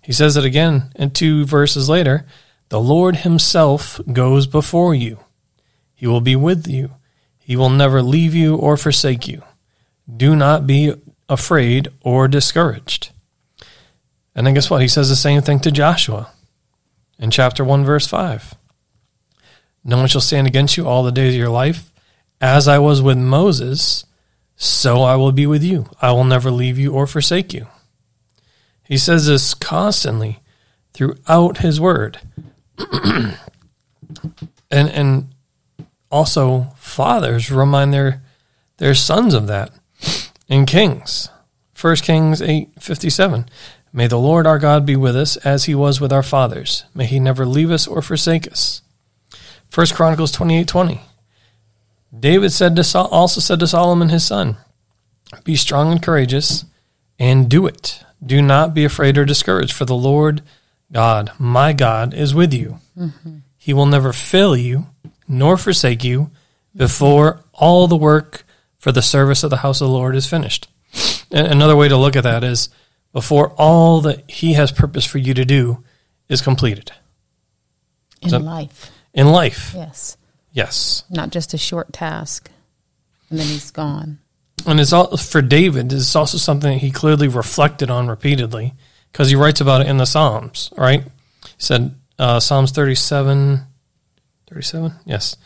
[0.00, 2.26] He says it again in two verses later
[2.68, 5.18] The Lord himself goes before you.
[5.94, 6.94] He will be with you.
[7.38, 9.42] He will never leave you or forsake you.
[10.14, 10.94] Do not be
[11.28, 13.10] afraid or discouraged.
[14.34, 14.82] And then guess what?
[14.82, 16.30] He says the same thing to Joshua
[17.18, 18.54] in chapter 1, verse 5.
[19.84, 21.92] No one shall stand against you all the days of your life.
[22.40, 24.04] As I was with Moses,
[24.56, 25.86] so I will be with you.
[26.00, 27.68] I will never leave you or forsake you.
[28.84, 30.40] He says this constantly
[30.92, 32.20] throughout his word.
[33.10, 33.36] and
[34.70, 35.34] and
[36.10, 38.22] also fathers remind their
[38.78, 39.70] their sons of that
[40.48, 41.28] in Kings.
[41.80, 43.48] 1 Kings 8:57.
[43.92, 46.84] May the Lord our God be with us as he was with our fathers.
[46.94, 48.82] May he never leave us or forsake us.
[49.70, 51.00] 1 Chronicles 28:20.
[52.18, 54.56] David said to Sol- also said to Solomon his son,
[55.44, 56.64] Be strong and courageous
[57.18, 58.04] and do it.
[58.24, 60.42] Do not be afraid or discouraged, for the Lord
[60.92, 62.78] God, my God, is with you.
[62.96, 63.38] Mm-hmm.
[63.58, 64.86] He will never fail you
[65.26, 66.30] nor forsake you
[66.76, 68.44] before all the work
[68.84, 70.68] for the service of the house of the Lord is finished.
[71.30, 72.68] And another way to look at that is
[73.14, 75.82] before all that he has purpose for you to do
[76.28, 76.92] is completed
[78.20, 78.90] In So- life.
[79.14, 79.72] in life.
[79.74, 80.18] Yes.
[80.52, 81.04] Yes.
[81.08, 82.50] Not just a short task.
[83.30, 84.18] And then he's gone.
[84.66, 85.90] And it's all for David.
[85.90, 88.74] It's also something that he clearly reflected on repeatedly
[89.10, 90.68] because he writes about it in the Psalms.
[90.76, 91.04] Right?
[91.04, 91.08] He
[91.56, 93.62] said uh, Psalms 37,
[94.46, 94.92] 37?
[95.06, 95.36] Yes,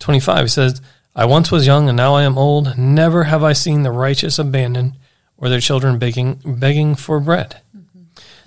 [0.00, 0.42] twenty five.
[0.42, 0.82] He says,
[1.18, 2.78] "I once was young, and now I am old.
[2.78, 4.92] Never have I seen the righteous abandoned,
[5.36, 7.60] or their children begging begging for bread.
[7.76, 8.02] Mm-hmm.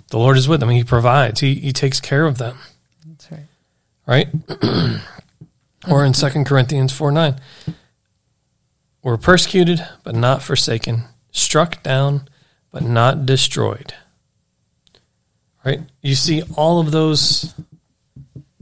[0.08, 1.40] The Lord is with them; He provides.
[1.40, 2.58] He He takes care of them."
[3.06, 3.46] That's right.
[4.06, 5.00] right?
[5.88, 7.36] or in 2 Corinthians 4 9.
[9.02, 12.28] We're persecuted, but not forsaken, struck down,
[12.70, 13.94] but not destroyed.
[15.62, 15.80] Right?
[16.00, 17.54] You see all of those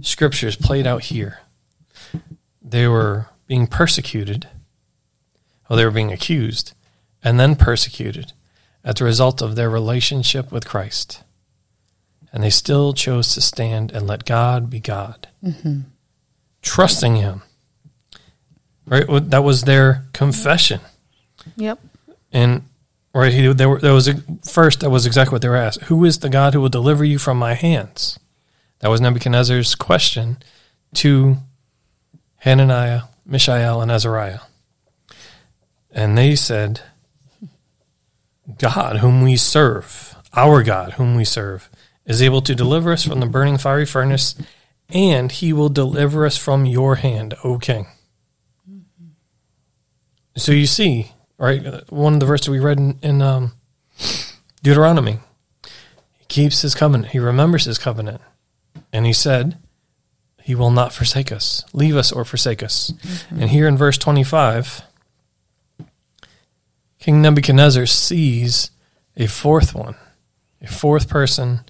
[0.01, 1.41] scriptures played out here.
[2.61, 4.47] They were being persecuted,
[5.69, 6.73] well, they were being accused,
[7.25, 8.33] and then persecuted
[8.85, 11.25] as a result of their relationship with Christ
[12.33, 15.81] and they still chose to stand and let God be God, mm-hmm.
[16.63, 17.43] trusting Him.
[18.87, 20.81] Right, that was their confession,
[21.57, 21.79] Yep.
[22.33, 22.63] and
[23.15, 25.83] right, he, there, were, there was a, first that was exactly what they were asked:
[25.83, 28.19] Who is the God who will deliver you from my hands?
[28.81, 30.39] That was Nebuchadnezzar's question
[30.95, 31.37] to
[32.39, 34.41] Hananiah, Mishael, and Azariah,
[35.91, 36.81] and they said,
[38.59, 41.71] "God, whom we serve, our God, whom we serve."
[42.11, 44.35] is able to deliver us from the burning fiery furnace,
[44.89, 47.87] and he will deliver us from your hand, O king.
[50.37, 53.53] So you see, right, one of the verses we read in, in um,
[54.63, 55.21] Deuteronomy,
[56.19, 58.21] he keeps his covenant, he remembers his covenant,
[58.93, 59.59] and he said,
[60.43, 62.93] he will not forsake us, leave us or forsake us.
[62.93, 63.41] Mm-hmm.
[63.41, 64.83] And here in verse 25,
[66.99, 68.71] King Nebuchadnezzar sees
[69.17, 69.97] a fourth one,
[70.61, 71.61] a fourth person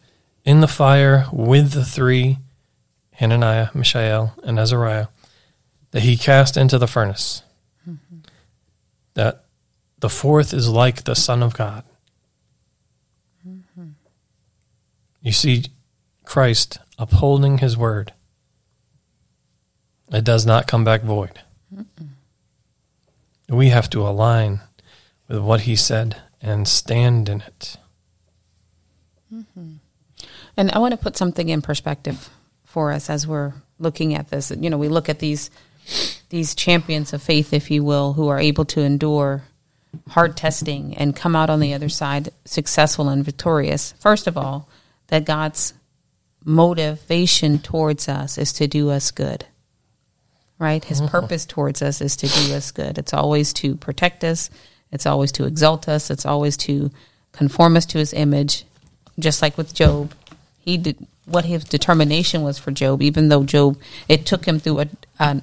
[0.44, 2.38] in the fire with the three
[3.12, 5.08] Hananiah, Mishael, and Azariah
[5.90, 7.42] that he cast into the furnace.
[7.88, 8.18] Mm-hmm.
[9.14, 9.44] that
[10.00, 11.82] the fourth is like the Son of God.
[13.46, 13.88] Mm-hmm.
[15.22, 15.64] You see
[16.24, 18.12] Christ upholding his word.
[20.10, 21.40] It does not come back void.
[23.48, 24.60] We have to align
[25.28, 27.76] with what he said and stand in it.
[29.32, 29.74] Mm-hmm.
[30.56, 32.28] And I want to put something in perspective
[32.64, 34.50] for us as we're looking at this.
[34.50, 35.50] You know, we look at these
[36.28, 39.42] these champions of faith, if you will, who are able to endure
[40.08, 43.92] hard testing and come out on the other side successful and victorious.
[43.98, 44.68] First of all,
[45.08, 45.74] that God's
[46.44, 49.46] motivation towards us is to do us good.
[50.60, 50.84] Right?
[50.84, 51.10] His mm-hmm.
[51.10, 52.98] purpose towards us is to do us good.
[52.98, 54.50] It's always to protect us,
[54.92, 56.92] it's always to exalt us, it's always to
[57.32, 58.64] conform us to his image,
[59.18, 60.14] just like with Job.
[60.58, 64.80] He did what his determination was for Job, even though Job, it took him through
[64.80, 64.88] a,
[65.18, 65.42] a,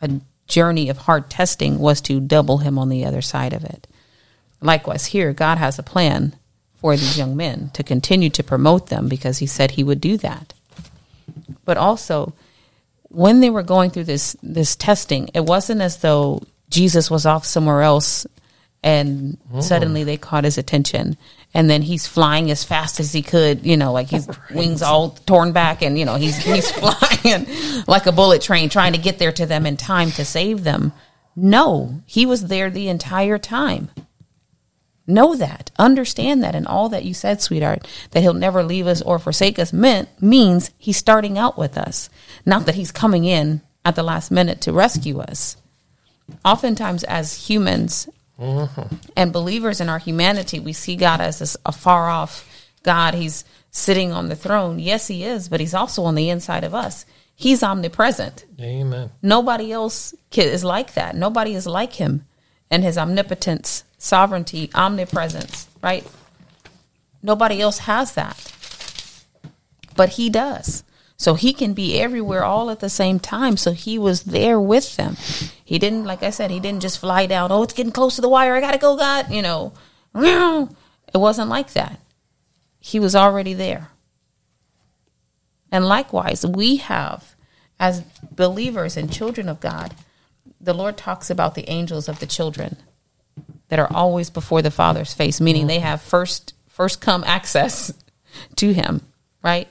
[0.00, 0.10] a
[0.48, 3.86] journey of hard testing, was to double him on the other side of it.
[4.60, 6.34] Likewise, here, God has a plan
[6.76, 10.16] for these young men to continue to promote them because he said he would do
[10.16, 10.54] that.
[11.64, 12.32] But also,
[13.08, 17.44] when they were going through this this testing, it wasn't as though Jesus was off
[17.44, 18.26] somewhere else
[18.82, 19.60] and oh.
[19.60, 21.16] suddenly they caught his attention
[21.54, 25.10] and then he's flying as fast as he could, you know, like his wings all
[25.26, 27.46] torn back and you know, he's he's flying
[27.86, 30.92] like a bullet train trying to get there to them in time to save them.
[31.34, 33.90] No, he was there the entire time.
[35.06, 35.70] Know that.
[35.78, 36.54] Understand that.
[36.54, 40.08] And all that you said, sweetheart, that he'll never leave us or forsake us meant,
[40.20, 42.10] means he's starting out with us.
[42.44, 45.56] Not that he's coming in at the last minute to rescue us.
[46.44, 48.94] Oftentimes, as humans mm-hmm.
[49.16, 52.48] and believers in our humanity, we see God as this, a far off
[52.82, 53.14] God.
[53.14, 54.80] He's sitting on the throne.
[54.80, 57.06] Yes, he is, but he's also on the inside of us.
[57.36, 58.44] He's omnipresent.
[58.60, 59.10] Amen.
[59.22, 61.14] Nobody else is like that.
[61.14, 62.24] Nobody is like him
[62.70, 66.06] and his omnipotence, sovereignty, omnipresence, right?
[67.22, 68.52] Nobody else has that.
[69.94, 70.84] But he does.
[71.16, 73.56] So he can be everywhere all at the same time.
[73.56, 75.16] So he was there with them.
[75.64, 78.20] He didn't, like I said, he didn't just fly down, oh, it's getting close to
[78.20, 78.54] the wire.
[78.54, 79.30] I got to go, God.
[79.30, 79.72] You know,
[80.14, 82.00] it wasn't like that.
[82.78, 83.88] He was already there.
[85.72, 87.34] And likewise, we have,
[87.80, 89.94] as believers and children of God,
[90.60, 92.76] the Lord talks about the angels of the children
[93.68, 97.92] that are always before the Father's face, meaning they have first first come access
[98.56, 99.00] to Him,
[99.42, 99.68] right?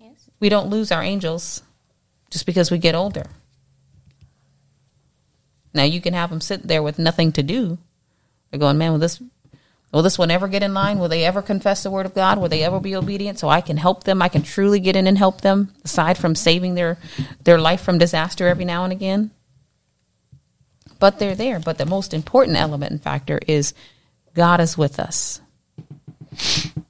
[0.00, 0.28] Yes.
[0.40, 1.62] We don't lose our angels
[2.30, 3.26] just because we get older.
[5.74, 7.78] Now you can have them sit there with nothing to do.
[8.50, 9.22] They're going, man, will this
[9.90, 10.98] will this one ever get in line?
[10.98, 12.38] Will they ever confess the word of God?
[12.38, 13.38] Will they ever be obedient?
[13.38, 14.22] So I can help them.
[14.22, 16.98] I can truly get in and help them, aside from saving their
[17.44, 19.30] their life from disaster every now and again.
[21.02, 21.58] But they're there.
[21.58, 23.74] But the most important element and factor is
[24.34, 25.40] God is with us.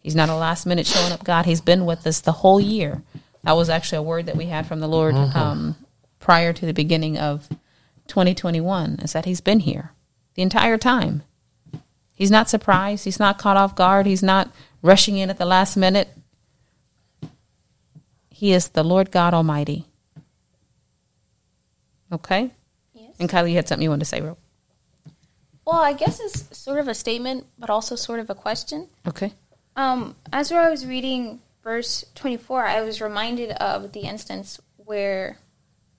[0.02, 1.46] He's not a last minute showing up God.
[1.46, 3.02] He's been with us the whole year.
[3.42, 5.76] That was actually a word that we had from the Lord um,
[6.20, 7.48] prior to the beginning of
[8.08, 9.92] 2021 is that He's been here
[10.34, 11.22] the entire time.
[12.12, 13.06] He's not surprised.
[13.06, 14.04] He's not caught off guard.
[14.04, 14.52] He's not
[14.82, 16.10] rushing in at the last minute.
[18.28, 19.86] He is the Lord God Almighty.
[22.12, 22.50] Okay?
[23.22, 24.36] And Kylie, you had something you wanted to say, Ro?
[25.64, 28.88] Well, I guess it's sort of a statement, but also sort of a question.
[29.06, 29.32] Okay.
[29.76, 35.38] Um, as I was reading verse 24, I was reminded of the instance where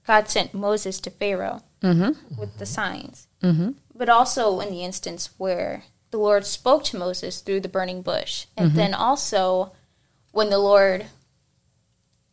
[0.06, 1.62] God sent Moses to Pharaoh
[2.38, 3.30] with the signs.
[3.42, 3.72] Mm-hmm.
[3.96, 8.48] But also in the instance where the Lord spoke to Moses through the burning bush.
[8.58, 9.72] And then also
[10.34, 11.06] when the Lord,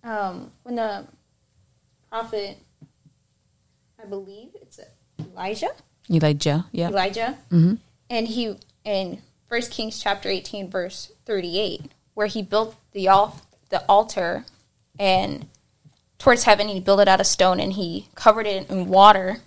[0.03, 1.07] um, when the
[2.09, 2.59] prophet,
[4.03, 4.81] I believe it's
[5.19, 5.71] Elijah,
[6.11, 6.67] Elijah.
[6.73, 6.89] Yeah.
[6.89, 7.75] Elijah, mm-hmm.
[8.09, 13.85] and he in First Kings chapter eighteen, verse thirty-eight, where he built the al- the
[13.89, 14.47] altar
[14.99, 15.47] and
[16.19, 19.39] towards heaven, he built it out of stone, and he covered it in water.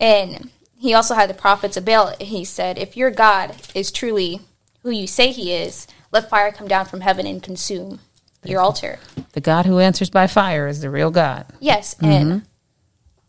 [0.00, 2.14] And he also had the prophets of Baal.
[2.20, 4.40] He said, "If your God is truly
[4.82, 8.00] who you say he is, let fire come down from heaven and consume
[8.44, 8.98] your altar."
[9.32, 11.46] The God who answers by fire is the real God.
[11.60, 12.46] Yes, and mm-hmm.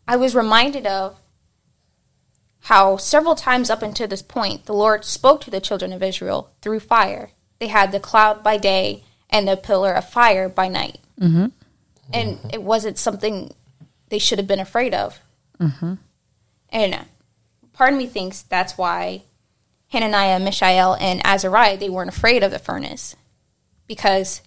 [0.08, 1.18] I was reminded of
[2.60, 6.50] how several times up until this point the Lord spoke to the children of Israel
[6.60, 7.30] through fire.
[7.58, 11.46] They had the cloud by day and the pillar of fire by night, mm-hmm.
[12.12, 13.52] and it wasn't something
[14.08, 15.20] they should have been afraid of.
[15.60, 15.94] Mm-hmm.
[16.70, 16.98] And
[17.72, 19.22] part of me thinks that's why
[19.88, 23.16] Hananiah, Mishael, and Azariah they weren't afraid of the furnace
[23.86, 24.42] because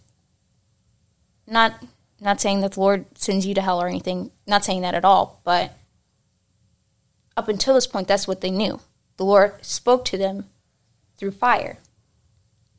[1.48, 1.74] not
[2.22, 5.06] not saying that the Lord sends you to hell or anything, not saying that at
[5.06, 5.74] all, but
[7.38, 8.80] up until this point, that's what they knew.
[9.18, 10.46] The Lord spoke to them
[11.18, 11.78] through fire.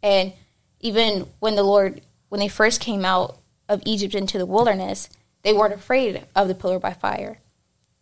[0.03, 0.33] And
[0.81, 3.39] even when the Lord, when they first came out
[3.69, 5.09] of Egypt into the wilderness,
[5.43, 7.39] they weren't afraid of the pillar by fire.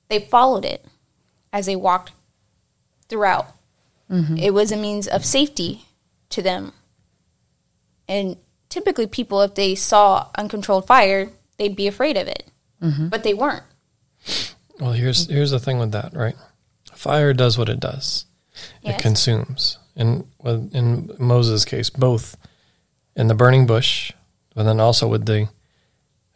[0.08, 0.84] They followed it
[1.52, 2.12] as they walked
[3.08, 3.46] throughout.
[4.10, 4.38] Mm-hmm.
[4.38, 5.84] It was a means of safety
[6.30, 6.72] to them.
[8.08, 8.36] And
[8.68, 12.44] typically, people, if they saw uncontrolled fire, they'd be afraid of it.
[12.82, 13.08] Mm-hmm.
[13.08, 13.64] But they weren't.
[14.80, 16.36] Well, here's here's the thing with that, right?
[16.94, 18.26] Fire does what it does.
[18.82, 19.78] It consumes.
[19.96, 22.36] And with- in Moses' case, both
[23.16, 24.12] in the burning bush,
[24.54, 25.48] but then also with the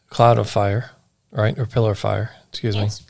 [0.09, 0.91] cloud of fire,
[1.31, 2.31] right, or pillar of fire.
[2.49, 3.01] Excuse Yes.
[3.01, 3.07] me.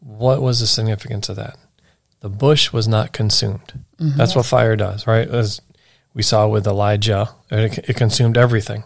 [0.00, 1.56] What was the significance of that?
[2.20, 3.72] The bush was not consumed.
[3.98, 4.16] Mm-hmm.
[4.16, 5.28] That's what fire does, right?
[5.28, 5.60] As
[6.16, 8.84] we saw with Elijah, it, it consumed everything,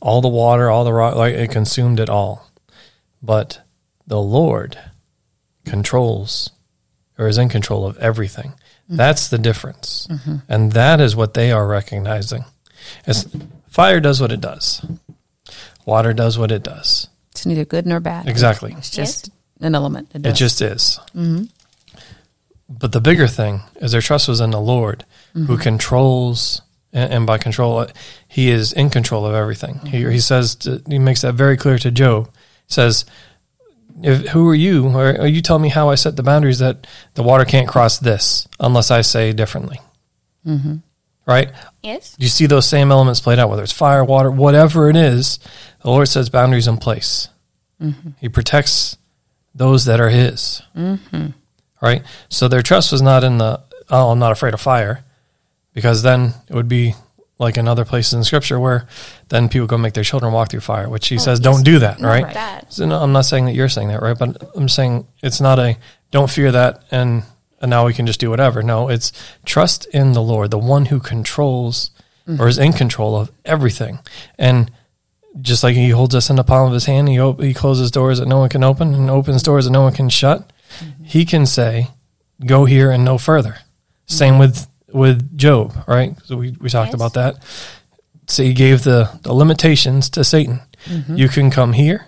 [0.00, 2.50] all the water, all the rock, like it consumed it all.
[3.22, 3.60] But
[4.04, 4.76] the Lord
[5.64, 6.50] controls
[7.16, 8.50] or is in control of everything.
[8.50, 8.96] Mm-hmm.
[8.96, 10.08] That's the difference.
[10.10, 10.36] Mm-hmm.
[10.48, 12.44] And that is what they are recognizing.
[13.06, 13.28] It's,
[13.68, 14.84] fire does what it does.
[15.84, 17.08] Water does what it does.
[17.30, 18.26] It's neither good nor bad.
[18.26, 18.74] Exactly.
[18.76, 20.10] It's just an element.
[20.14, 20.98] It, It just is.
[21.14, 21.44] Mm-hmm.
[22.68, 25.04] But the bigger thing is their trust was in the Lord
[25.36, 25.62] who mm-hmm.
[25.62, 26.62] controls,
[26.92, 27.88] and, and by control, uh,
[28.26, 29.78] he is in control of everything.
[29.84, 32.30] He, he says, to, he makes that very clear to Job.
[32.66, 33.04] He says,
[34.02, 34.88] if, who are you?
[34.88, 37.98] Or, or you tell me how I set the boundaries that the water can't cross
[37.98, 39.80] this unless I say differently.
[40.46, 40.76] Mm-hmm.
[41.26, 41.52] Right?
[41.82, 42.14] Yes.
[42.18, 45.38] You see those same elements played out, whether it's fire, water, whatever it is,
[45.82, 47.28] the Lord sets boundaries in place.
[47.82, 48.10] Mm-hmm.
[48.20, 48.96] He protects
[49.54, 50.62] those that are His.
[51.82, 52.02] Right?
[52.28, 53.60] So their trust was not in the,
[53.90, 55.04] oh, I'm not afraid of fire,
[55.76, 56.94] because then it would be
[57.38, 58.88] like in other places in Scripture where
[59.28, 61.80] then people go make their children walk through fire, which He oh, says, don't do
[61.80, 62.32] that, right?
[62.32, 62.72] that.
[62.72, 64.18] So no, I'm not saying that you're saying that, right?
[64.18, 65.76] But I'm saying it's not a
[66.10, 67.24] don't fear that and
[67.60, 68.62] and now we can just do whatever.
[68.62, 69.12] No, it's
[69.44, 71.90] trust in the Lord, the one who controls
[72.26, 72.40] mm-hmm.
[72.40, 73.98] or is in control of everything.
[74.38, 74.70] And
[75.42, 77.90] just like he holds us in the palm of his hand, he op- he closes
[77.90, 80.50] doors that no one can open and opens doors that no one can shut.
[80.78, 81.04] Mm-hmm.
[81.04, 81.88] He can say,
[82.46, 83.58] "Go here and no further."
[84.06, 84.40] Same mm-hmm.
[84.40, 84.66] with
[84.96, 86.16] with Job, right?
[86.24, 86.94] So we we talked Yes.
[86.94, 87.36] about that.
[88.28, 90.60] So he gave the, the limitations to Satan.
[90.86, 91.16] Mm-hmm.
[91.16, 92.06] You can come here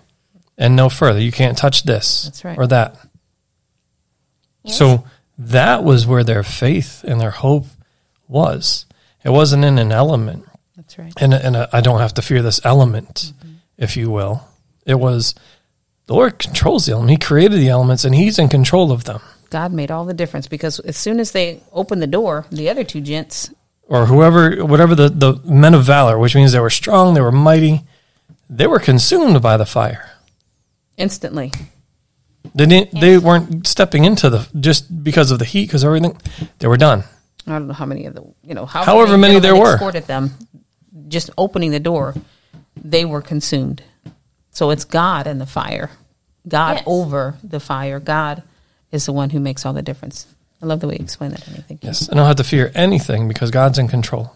[0.57, 1.21] and no further.
[1.21, 2.59] You can't touch this right.
[2.59, 2.97] or that.
[4.65, 4.77] Yes.
[4.79, 5.05] So
[5.39, 7.67] that was where their faith and their hope
[8.27, 8.87] was.
[9.25, 10.45] It wasn't in an element,
[10.77, 11.13] That's right.
[11.21, 13.55] and and I don't have to fear this element, mm-hmm.
[13.77, 14.47] if you will.
[14.87, 15.35] It was
[16.07, 17.11] the Lord controls the element.
[17.11, 19.21] He created the elements, and He's in control of them.
[19.51, 22.85] God made all the difference because as soon as they opened the door, the other
[22.85, 23.53] two gents,
[23.87, 27.33] Or whoever, whatever the, the men of valor, which means they were strong, they were
[27.33, 27.83] mighty,
[28.51, 30.11] they were consumed by the fire.
[30.97, 31.53] instantly,
[32.55, 33.01] They didn't.
[33.01, 36.17] They weren't stepping into the just because of the heat, because everything.
[36.59, 37.05] They were done.
[37.47, 39.75] I don't know how many of the, you know, how However many there gentlemen were.
[39.75, 40.31] escorted them,
[41.09, 42.15] just opening the door,
[42.77, 43.83] they were consumed.
[44.51, 45.91] So it's God and the fire,
[46.47, 46.85] God Yes.
[46.87, 48.01] over the fire.
[48.01, 48.43] God
[48.93, 50.27] is the one who makes all the difference.
[50.63, 51.65] I love the way you explain that to me.
[51.67, 51.89] Thank you.
[51.89, 54.35] Yes, I don't have to fear anything because God's in control.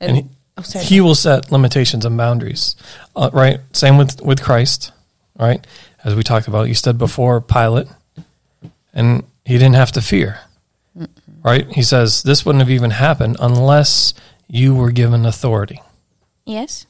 [0.00, 0.84] And, and he, oh, sorry.
[0.84, 2.76] he will set limitations and boundaries
[3.16, 4.92] uh, right same with with christ
[5.36, 5.66] right
[6.04, 7.88] as we talked about you said before pilate
[8.94, 10.38] and he didn't have to fear
[11.42, 14.14] right he says this wouldn't have even happened unless
[14.46, 15.80] you were given authority
[16.48, 16.86] Yes.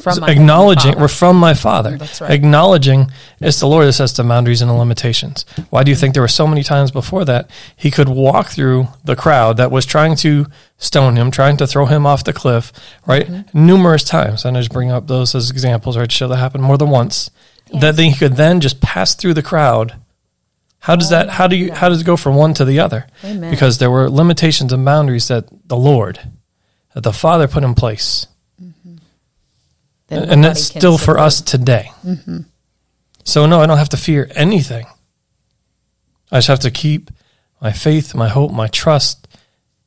[0.00, 1.96] From So acknowledging we're from my father.
[1.96, 2.30] That's right.
[2.30, 5.44] acknowledging it's the lord that sets the boundaries and the limitations.
[5.70, 8.88] Why do you think there were so many times before that he could walk through
[9.04, 10.46] the crowd that was trying to
[10.78, 12.72] stone him trying to throw him off the cliff
[13.06, 13.26] right?
[13.26, 13.66] Mm-hmm.
[13.66, 14.44] numerous times.
[14.44, 16.08] And i just bring up those as examples right?
[16.08, 17.30] To show that happened more than once?
[17.72, 19.94] That then he could then just pass through the crowd.
[20.80, 23.06] How does that how do you how does it go from one to the other?
[23.22, 23.50] Amen.
[23.50, 26.18] because there were limitations and boundaries that the lord
[26.94, 28.26] that the father put in place
[30.10, 31.90] and that's still for us today.
[32.04, 32.38] Mm-hmm.
[33.24, 34.86] So no, I don't have to fear anything.
[36.32, 37.10] I just have to keep
[37.60, 39.28] my faith, my hope, my trust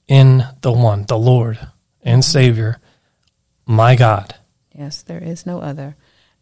[0.07, 1.59] in the one, the Lord
[2.01, 2.31] and mm-hmm.
[2.31, 2.79] Savior,
[3.65, 4.35] my God.
[4.73, 5.95] Yes, there is no other.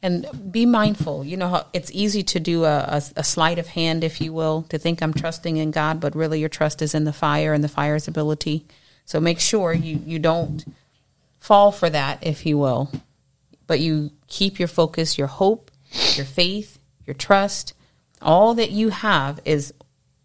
[0.04, 1.24] And be mindful.
[1.24, 4.34] You know how it's easy to do a, a, a sleight of hand, if you
[4.34, 7.54] will, to think I'm trusting in God, but really your trust is in the fire
[7.54, 8.66] and the fire's ability.
[9.06, 10.66] So make sure you, you don't
[11.38, 12.92] fall for that, if you will,
[13.72, 15.72] but you keep your focus, your hope,
[16.18, 17.74] your faith, your trust.
[18.22, 19.74] All that you have is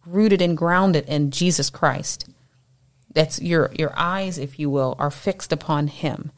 [0.04, 2.28] rooted and grounded in Jesus Christ.
[3.14, 6.32] That's your your eyes, if you will, are fixed upon Him,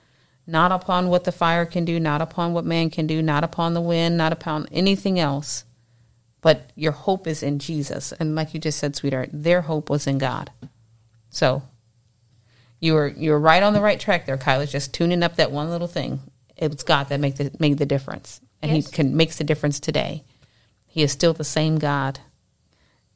[0.47, 3.73] not upon what the fire can do, not upon what man can do, not upon
[3.73, 5.65] the wind, not upon anything else.
[6.41, 8.13] but your hope is in Jesus.
[8.13, 10.51] And like you just said, sweetheart, their hope was in God.
[11.31, 11.63] So
[12.81, 14.39] you were you were right on the right track there.
[14.41, 16.21] It's just tuning up that one little thing.
[16.59, 18.87] It was God that made the made the difference, and Yes.
[18.87, 20.25] He can makes the difference today.
[20.87, 22.19] He is still the same God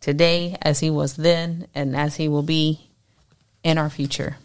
[0.00, 2.88] today as He was then, and as He will be
[3.64, 4.36] in our future.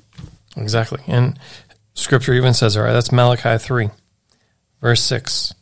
[0.56, 1.02] Exactly.
[1.08, 1.38] And
[1.94, 3.90] scripture even says, all right, that's Malachi 3,
[4.82, 5.54] verse 6.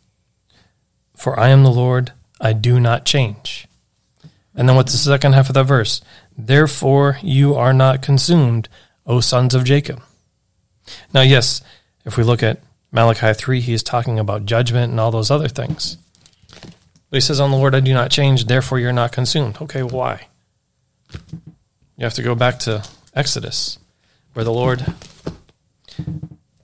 [1.16, 3.68] For I am the Lord, I do not change.
[4.54, 6.02] And then what's the second half of that verse?
[6.38, 8.70] Therefore you are not consumed,
[9.06, 10.02] O sons of Jacob.
[11.14, 11.62] Now, yes,
[12.06, 12.62] if we look at
[12.96, 15.98] Malachi 3, he is talking about judgment and all those other things.
[17.10, 19.58] But he says, On the Lord I do not change, therefore you're not consumed.
[19.62, 20.28] Okay, why?
[21.98, 22.84] You have to go back to
[23.14, 23.78] Exodus
[24.34, 24.86] where the Lord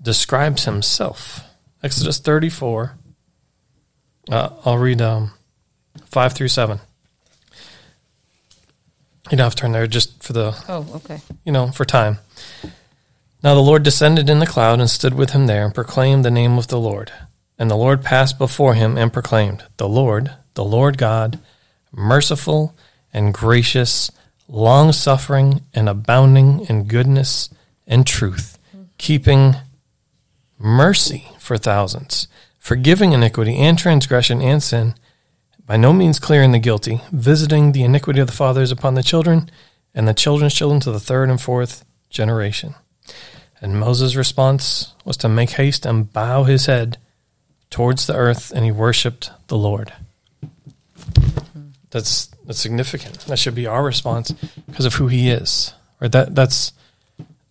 [0.01, 1.41] describes himself.
[1.83, 2.97] Exodus 34.
[4.29, 5.31] Uh, I'll read um,
[6.05, 6.79] 5 through 7.
[9.29, 11.19] You don't have to turn there just for the, Oh, okay.
[11.43, 12.17] you know, for time.
[13.43, 16.29] Now the Lord descended in the cloud and stood with him there and proclaimed the
[16.29, 17.11] name of the Lord.
[17.57, 21.39] And the Lord passed before him and proclaimed, The Lord, the Lord God,
[21.91, 22.75] merciful
[23.11, 24.11] and gracious,
[24.47, 27.49] long suffering and abounding in goodness
[27.87, 28.59] and truth,
[28.99, 29.55] keeping
[30.59, 32.27] mercy for thousands,
[32.59, 34.93] forgiving iniquity and transgression and sin,
[35.65, 39.49] by no means clearing the guilty, visiting the iniquity of the fathers upon the children,
[39.95, 42.75] and the children's children to the third and fourth generation.
[43.61, 46.97] And Moses' response was to make haste and bow his head
[47.69, 49.93] towards the earth, and he worshipped the Lord.
[51.91, 53.19] That's that's significant.
[53.21, 54.31] That should be our response
[54.67, 55.73] because of who he is.
[55.99, 56.11] Right?
[56.11, 56.73] that that's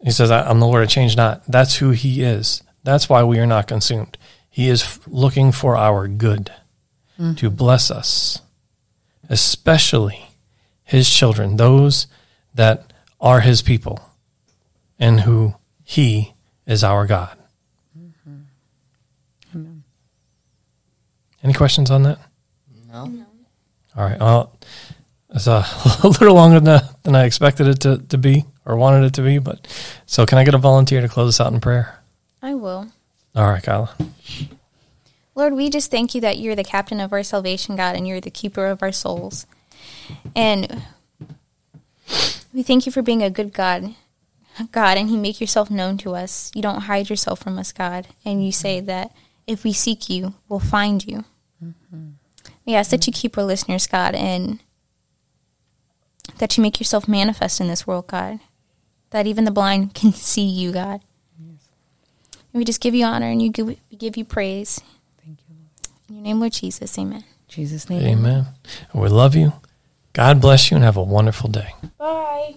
[0.02, 2.62] he says, "I- "I'm the Lord; I change not." That's who he is.
[2.82, 4.16] That's why we are not consumed.
[4.48, 6.50] He is looking for our good
[7.18, 7.34] mm-hmm.
[7.34, 8.40] to bless us,
[9.28, 10.30] especially
[10.82, 12.06] his children, those
[12.54, 14.00] that are his people,
[15.00, 16.34] and who he
[16.66, 17.36] is our God.
[19.54, 19.82] amen
[21.42, 22.18] Any questions on that?
[22.92, 23.24] No.
[23.96, 24.20] All right.
[24.20, 24.56] Well,
[25.34, 25.64] it's a,
[26.04, 29.22] a little longer than, than I expected it to, to be or wanted it to
[29.22, 29.38] be.
[29.38, 29.66] But
[30.06, 31.98] so, can I get a volunteer to close us out in prayer?
[32.42, 32.88] I will.
[33.34, 33.94] All right, Kyla.
[35.34, 38.20] Lord, we just thank you that you're the captain of our salvation, God, and you're
[38.20, 39.46] the keeper of our souls.
[40.34, 40.82] And
[42.52, 43.94] we thank you for being a good God,
[44.72, 46.50] God, and you make yourself known to us.
[46.54, 48.08] You don't hide yourself from us, God.
[48.24, 48.86] And you say mm-hmm.
[48.86, 49.12] that
[49.46, 51.24] if we seek you, we'll find you.
[51.64, 52.10] Mm-hmm.
[52.66, 54.60] We ask that you keep our listeners, God, and
[56.38, 58.40] that you make yourself manifest in this world, God.
[59.10, 61.00] That even the blind can see you, God.
[62.52, 64.80] And we just give you honor and you give, we give you praise.
[65.24, 65.70] Thank you, Lord.
[66.08, 67.24] In your name, Lord Jesus, amen.
[67.48, 68.02] Jesus' name.
[68.02, 68.46] Amen.
[68.92, 69.52] And we love you.
[70.12, 71.74] God bless you and have a wonderful day.
[71.98, 72.56] Bye.